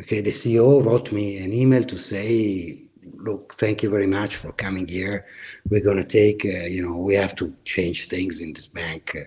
Okay, 0.00 0.22
the 0.22 0.30
CEO 0.30 0.82
wrote 0.82 1.12
me 1.12 1.36
an 1.44 1.52
email 1.52 1.82
to 1.82 1.98
say, 1.98 2.84
look, 3.16 3.52
thank 3.56 3.82
you 3.82 3.90
very 3.90 4.06
much 4.06 4.36
for 4.36 4.50
coming 4.52 4.88
here. 4.88 5.26
We're 5.68 5.82
going 5.82 5.98
to 5.98 6.04
take, 6.04 6.42
uh, 6.42 6.64
you 6.64 6.82
know, 6.82 6.96
we 6.96 7.14
have 7.16 7.36
to 7.36 7.54
change 7.66 8.08
things 8.08 8.40
in 8.40 8.54
this 8.54 8.66
bank 8.66 9.14
uh, 9.14 9.24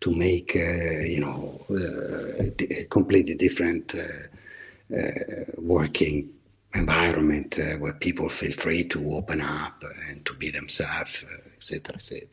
to 0.00 0.10
make, 0.10 0.56
uh, 0.56 1.02
you 1.14 1.20
know, 1.20 1.60
uh, 1.70 2.42
a 2.70 2.84
completely 2.84 3.34
different 3.34 3.94
uh, 3.94 4.96
uh, 4.96 5.10
working 5.58 6.30
environment 6.74 7.58
where 7.78 7.92
people 7.92 8.30
feel 8.30 8.52
free 8.52 8.82
to 8.84 9.12
open 9.12 9.42
up 9.42 9.84
and 10.08 10.24
to 10.24 10.32
be 10.34 10.50
themselves, 10.50 11.22
etc., 11.54 11.96
etc. 11.96 12.28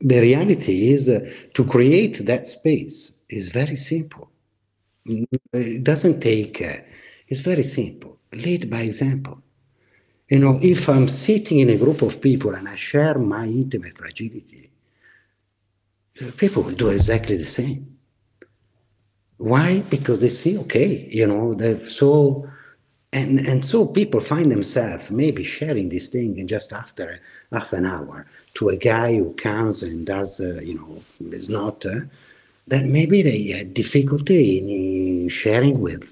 The 0.00 0.20
reality 0.20 0.92
is 0.92 1.06
to 1.54 1.64
create 1.64 2.24
that 2.24 2.46
space 2.46 3.12
is 3.28 3.48
very 3.48 3.76
simple 3.76 4.31
it 5.06 5.84
doesn't 5.84 6.20
take, 6.20 6.62
uh, 6.62 6.76
it's 7.28 7.40
very 7.40 7.62
simple. 7.62 8.18
Lead 8.32 8.70
by 8.70 8.82
example. 8.82 9.42
You 10.28 10.38
know, 10.38 10.58
if 10.62 10.88
I'm 10.88 11.08
sitting 11.08 11.58
in 11.60 11.70
a 11.70 11.76
group 11.76 12.02
of 12.02 12.20
people 12.20 12.54
and 12.54 12.68
I 12.68 12.76
share 12.76 13.18
my 13.18 13.46
intimate 13.46 13.98
fragility, 13.98 14.70
people 16.36 16.62
will 16.62 16.74
do 16.74 16.88
exactly 16.88 17.36
the 17.36 17.44
same. 17.44 17.98
Why? 19.36 19.80
Because 19.90 20.20
they 20.20 20.28
see, 20.28 20.56
okay, 20.58 21.08
you 21.10 21.26
know, 21.26 21.54
that 21.54 21.90
so, 21.90 22.48
and 23.12 23.40
and 23.40 23.64
so 23.64 23.86
people 23.86 24.20
find 24.20 24.50
themselves 24.50 25.10
maybe 25.10 25.42
sharing 25.44 25.88
this 25.88 26.08
thing 26.08 26.38
and 26.38 26.48
just 26.48 26.72
after 26.72 27.20
half 27.50 27.72
an 27.72 27.84
hour 27.84 28.26
to 28.54 28.68
a 28.68 28.76
guy 28.76 29.16
who 29.16 29.34
comes 29.34 29.82
and 29.82 30.06
does, 30.06 30.40
uh, 30.40 30.60
you 30.62 30.74
know, 30.74 31.02
is 31.32 31.48
not. 31.48 31.84
Uh, 31.84 32.00
that 32.72 32.86
maybe 32.86 33.20
they 33.20 33.42
had 33.48 33.74
difficulty 33.74 34.56
in 34.56 35.28
sharing 35.28 35.78
with 35.78 36.02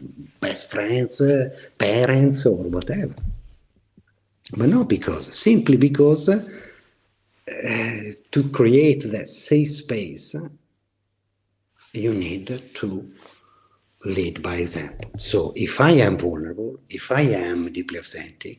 best 0.41 0.71
friends, 0.71 1.19
uh, 1.23 1.49
parents, 1.79 2.45
or 2.45 2.57
whatever. 2.77 3.15
But 4.55 4.69
not 4.69 4.87
because, 4.87 5.35
simply 5.35 5.79
because 5.79 6.29
uh, 6.29 6.43
to 8.35 8.49
create 8.51 9.11
that 9.11 9.31
safe 9.31 9.71
space, 9.71 10.37
you 11.95 12.13
need 12.13 12.47
to 12.75 13.11
lead 14.05 14.43
by 14.43 14.57
example. 14.57 15.13
So 15.17 15.55
if 15.57 15.81
I 15.81 15.93
am 15.93 16.19
vulnerable, 16.19 16.79
if 16.91 17.11
I 17.11 17.23
am 17.23 17.73
deeply 17.73 18.01
authentic, 18.01 18.59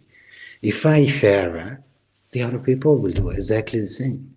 if 0.59 0.87
I 0.87 1.05
share, 1.05 1.83
the 2.31 2.41
other 2.41 2.57
people 2.57 2.97
will 2.97 3.11
do 3.11 3.29
exactly 3.29 3.81
the 3.81 3.85
same. 3.85 4.35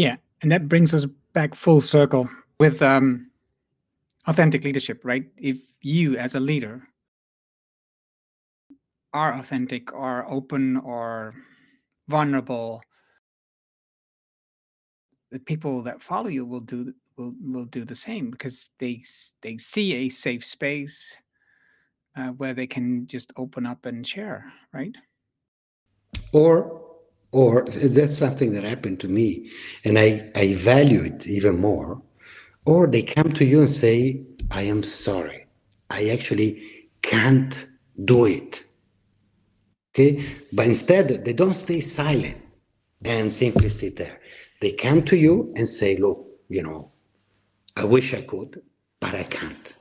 Yeah, 0.00 0.16
and 0.40 0.50
that 0.50 0.66
brings 0.66 0.94
us 0.94 1.04
back 1.34 1.54
full 1.54 1.82
circle 1.82 2.26
with 2.58 2.80
um, 2.80 3.30
authentic 4.26 4.64
leadership, 4.64 5.02
right? 5.04 5.26
If 5.36 5.58
you, 5.82 6.16
as 6.16 6.34
a 6.34 6.40
leader, 6.40 6.88
are 9.12 9.34
authentic 9.34 9.92
or 9.92 10.24
open 10.26 10.78
or 10.78 11.34
vulnerable, 12.08 12.80
the 15.32 15.38
people 15.38 15.82
that 15.82 16.00
follow 16.00 16.28
you 16.28 16.46
will 16.46 16.60
do 16.60 16.94
will 17.18 17.34
will 17.38 17.66
do 17.66 17.84
the 17.84 17.94
same 17.94 18.30
because 18.30 18.70
they 18.78 19.04
they 19.42 19.58
see 19.58 19.92
a 19.92 20.08
safe 20.08 20.46
space 20.46 21.14
uh, 22.16 22.28
where 22.28 22.54
they 22.54 22.66
can 22.66 23.06
just 23.06 23.34
open 23.36 23.66
up 23.66 23.84
and 23.84 24.08
share, 24.08 24.50
right? 24.72 24.96
Or 26.32 26.89
or 27.32 27.64
that's 27.66 28.18
something 28.18 28.52
that 28.52 28.64
happened 28.64 29.00
to 29.00 29.08
me 29.08 29.50
and 29.84 29.98
I, 29.98 30.30
I 30.34 30.54
value 30.54 31.02
it 31.02 31.28
even 31.28 31.60
more. 31.60 32.02
Or 32.66 32.86
they 32.86 33.02
come 33.02 33.32
to 33.32 33.44
you 33.44 33.60
and 33.60 33.70
say, 33.70 34.22
I 34.50 34.62
am 34.62 34.82
sorry. 34.82 35.46
I 35.88 36.08
actually 36.08 36.88
can't 37.02 37.66
do 38.04 38.26
it. 38.26 38.64
Okay? 39.92 40.24
But 40.52 40.66
instead, 40.66 41.24
they 41.24 41.32
don't 41.32 41.54
stay 41.54 41.80
silent 41.80 42.36
and 43.04 43.32
simply 43.32 43.68
sit 43.68 43.96
there. 43.96 44.20
They 44.60 44.72
come 44.72 45.02
to 45.04 45.16
you 45.16 45.52
and 45.56 45.66
say, 45.66 45.96
Look, 45.96 46.26
you 46.48 46.62
know, 46.62 46.92
I 47.76 47.84
wish 47.84 48.12
I 48.14 48.22
could, 48.22 48.62
but 49.00 49.14
I 49.14 49.24
can't. 49.24 49.74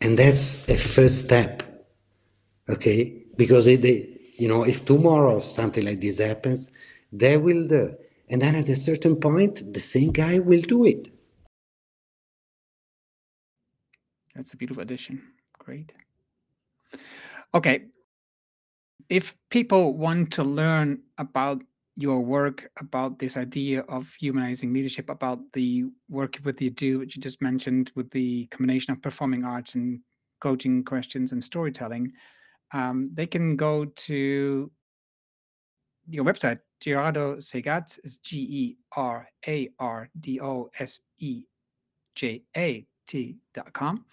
And 0.00 0.18
that's 0.18 0.68
a 0.68 0.76
first 0.76 1.24
step. 1.24 1.62
Okay? 2.68 3.22
Because 3.36 3.64
they, 3.66 4.17
you 4.38 4.48
know, 4.48 4.62
if 4.62 4.84
tomorrow 4.84 5.40
something 5.40 5.84
like 5.84 6.00
this 6.00 6.18
happens, 6.18 6.70
they 7.12 7.36
will 7.36 7.66
do. 7.66 7.94
And 8.30 8.40
then 8.40 8.54
at 8.54 8.68
a 8.68 8.76
certain 8.76 9.16
point, 9.16 9.72
the 9.72 9.80
same 9.80 10.12
guy 10.12 10.38
will 10.38 10.62
do 10.62 10.84
it. 10.84 11.08
That's 14.34 14.52
a 14.52 14.56
beautiful 14.56 14.82
addition. 14.82 15.20
Great. 15.58 15.92
Okay. 17.52 17.86
If 19.08 19.34
people 19.50 19.94
want 19.94 20.30
to 20.32 20.44
learn 20.44 21.02
about 21.16 21.64
your 21.96 22.20
work, 22.20 22.70
about 22.78 23.18
this 23.18 23.36
idea 23.36 23.80
of 23.88 24.14
humanizing 24.20 24.72
leadership, 24.72 25.10
about 25.10 25.40
the 25.52 25.86
work 26.08 26.38
with 26.44 26.62
you 26.62 26.70
do, 26.70 27.00
which 27.00 27.16
you 27.16 27.22
just 27.22 27.42
mentioned 27.42 27.90
with 27.96 28.08
the 28.12 28.46
combination 28.46 28.92
of 28.92 29.02
performing 29.02 29.44
arts 29.44 29.74
and 29.74 29.98
coaching 30.40 30.84
questions 30.84 31.32
and 31.32 31.42
storytelling, 31.42 32.12
um, 32.72 33.10
they 33.12 33.26
can 33.26 33.56
go 33.56 33.84
to 33.84 34.70
your 36.08 36.24
website, 36.24 36.60
Gerardo 36.80 37.36
Segat 37.36 37.98
is 38.04 38.18
G 38.18 38.38
E 38.38 38.78
R 38.96 39.26
A 39.46 39.68
R 39.78 40.08
D 40.20 40.40
O 40.40 40.70
S 40.78 41.00
E 41.18 41.44
J 42.14 42.42
A 42.56 42.86
T 43.06 43.36
dot 43.54 43.72
com. 43.72 44.04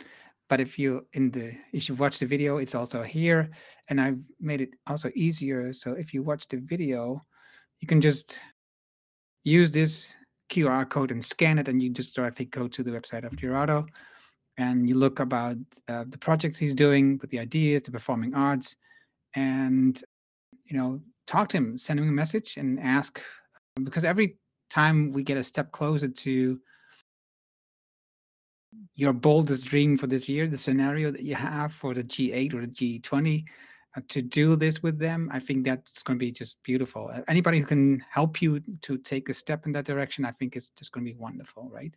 But 0.48 0.60
if 0.60 0.78
you 0.78 1.06
in 1.14 1.32
the 1.32 1.58
if 1.74 1.90
you 1.90 1.96
watch 1.96 2.20
the 2.20 2.26
video, 2.26 2.58
it's 2.58 2.76
also 2.76 3.02
here, 3.04 3.50
and 3.90 4.00
I've 4.00 4.20
made 4.40 4.62
it 4.62 4.70
also 4.88 5.12
easier. 5.16 5.74
So 5.74 5.94
if 5.94 6.14
you 6.14 6.24
watch 6.24 6.48
the 6.48 6.58
video, 6.58 7.22
you 7.80 7.88
can 7.88 8.02
just 8.02 8.40
use 9.44 9.72
this 9.72 10.14
QR 10.50 10.88
code 10.90 11.12
and 11.12 11.24
scan 11.24 11.60
it, 11.60 11.68
and 11.68 11.82
you 11.82 11.90
just 11.90 12.16
directly 12.16 12.46
go 12.46 12.68
to 12.68 12.84
the 12.84 12.92
website 12.92 13.26
of 13.26 13.36
Gerardo 13.36 13.86
and 14.58 14.88
you 14.88 14.96
look 14.96 15.20
about 15.20 15.58
uh, 15.88 16.06
the 16.08 16.18
projects 16.18 16.58
he's 16.58 16.74
doing 16.74 17.18
with 17.22 17.30
the 17.30 17.40
ideas, 17.40 17.82
the 17.84 17.92
performing 17.92 18.34
arts, 18.34 18.76
and 19.36 20.02
you 20.66 20.78
know, 20.78 21.02
talk 21.28 21.50
to 21.50 21.58
him, 21.58 21.78
send 21.78 22.00
him 22.00 22.10
a 22.10 22.12
message, 22.12 22.58
and 22.58 22.80
ask 22.80 23.22
because 23.84 24.04
every 24.04 24.38
time 24.70 25.12
we 25.12 25.24
get 25.24 25.38
a 25.38 25.44
step 25.44 25.72
closer 25.72 26.08
to 26.08 26.60
your 28.96 29.14
boldest 29.14 29.66
dream 29.66 29.98
for 29.98 30.08
this 30.08 30.28
year, 30.30 30.48
the 30.48 30.58
scenario 30.58 31.12
that 31.12 31.24
you 31.24 31.36
have 31.36 31.74
for 31.74 31.94
the 31.94 32.04
G8 32.04 32.54
or 32.54 32.62
the 32.62 32.68
G20, 32.68 33.44
uh, 33.96 34.02
to 34.10 34.22
do 34.22 34.56
this 34.56 34.84
with 34.84 35.00
them, 35.00 35.30
I 35.32 35.40
think 35.40 35.66
that's 35.66 36.04
going 36.04 36.18
to 36.18 36.26
be 36.26 36.32
just 36.32 36.62
beautiful. 36.64 37.12
Anybody 37.28 37.60
who 37.60 37.66
can 37.66 38.04
help 38.10 38.42
you 38.42 38.62
to 38.82 38.98
take 38.98 39.30
a 39.30 39.34
step 39.34 39.66
in 39.66 39.72
that 39.74 39.86
direction, 39.86 40.26
I 40.26 40.32
think 40.32 40.56
is 40.56 40.70
just 40.78 40.92
going 40.92 41.06
to 41.06 41.12
be 41.12 41.18
wonderful, 41.18 41.70
right? 41.70 41.96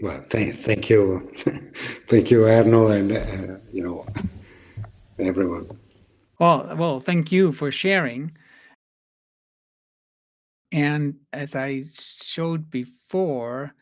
Well, 0.00 0.22
thank, 0.28 0.54
thank 0.56 0.90
you, 0.90 1.30
thank 2.08 2.30
you, 2.30 2.40
Erno, 2.40 2.90
and 2.90 3.12
uh, 3.12 3.58
you 3.72 3.82
know 3.84 4.06
everyone. 5.18 5.78
Well, 6.38 6.74
well, 6.76 7.00
thank 7.00 7.30
you 7.30 7.52
for 7.52 7.70
sharing. 7.70 8.32
And 10.72 11.16
as 11.32 11.54
I 11.54 11.84
showed 12.22 12.70
before, 12.70 13.74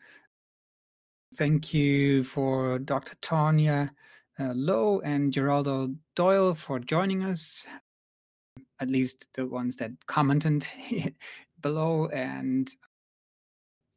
thank 1.35 1.73
you 1.73 2.23
for 2.23 2.77
Dr. 2.79 3.15
Tanya 3.21 3.91
uh, 4.39 4.53
Lowe 4.55 4.99
and 5.01 5.33
Geraldo 5.33 5.95
Doyle 6.15 6.53
for 6.53 6.79
joining 6.79 7.23
us, 7.23 7.67
at 8.79 8.89
least 8.89 9.27
the 9.33 9.45
ones 9.45 9.75
that 9.77 9.91
commented 10.07 10.67
below. 11.61 12.07
And 12.07 12.69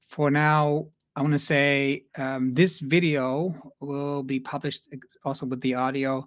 for 0.08 0.30
now, 0.30 0.88
I 1.16 1.20
want 1.22 1.32
to 1.32 1.38
say 1.38 2.04
um, 2.16 2.52
this 2.52 2.80
video 2.80 3.54
will 3.80 4.22
be 4.22 4.40
published 4.40 4.88
also 5.24 5.46
with 5.46 5.60
the 5.60 5.74
audio 5.74 6.24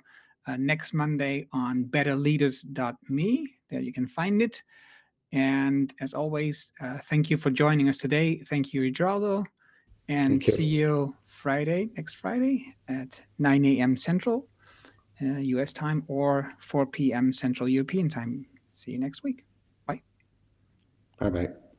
uh, 0.47 0.55
next 0.57 0.93
Monday 0.93 1.47
on 1.51 1.85
betterleaders.me. 1.85 3.49
There 3.69 3.81
you 3.81 3.91
can 3.91 4.07
find 4.07 4.41
it. 4.41 4.63
And 5.33 5.93
as 5.99 6.13
always, 6.13 6.71
uh, 6.79 6.99
thank 6.99 7.29
you 7.29 7.35
for 7.35 7.49
joining 7.49 7.89
us 7.89 7.97
today. 7.97 8.38
Thank 8.38 8.73
you, 8.73 8.81
Geraldo. 8.93 9.45
And 10.07 10.45
you. 10.45 10.53
see 10.53 10.63
you 10.63 11.15
Friday, 11.25 11.89
next 11.97 12.15
Friday 12.15 12.73
at 12.88 13.19
9 13.39 13.65
a.m. 13.65 13.97
Central 13.97 14.47
uh, 15.21 15.39
US 15.39 15.73
time 15.73 16.03
or 16.07 16.53
4 16.59 16.85
p.m. 16.85 17.33
Central 17.33 17.67
European 17.67 18.07
time. 18.07 18.45
See 18.73 18.91
you 18.91 18.99
next 18.99 19.23
week. 19.23 19.45
Bye. 19.85 20.01
Bye 21.19 21.29
bye. 21.29 21.49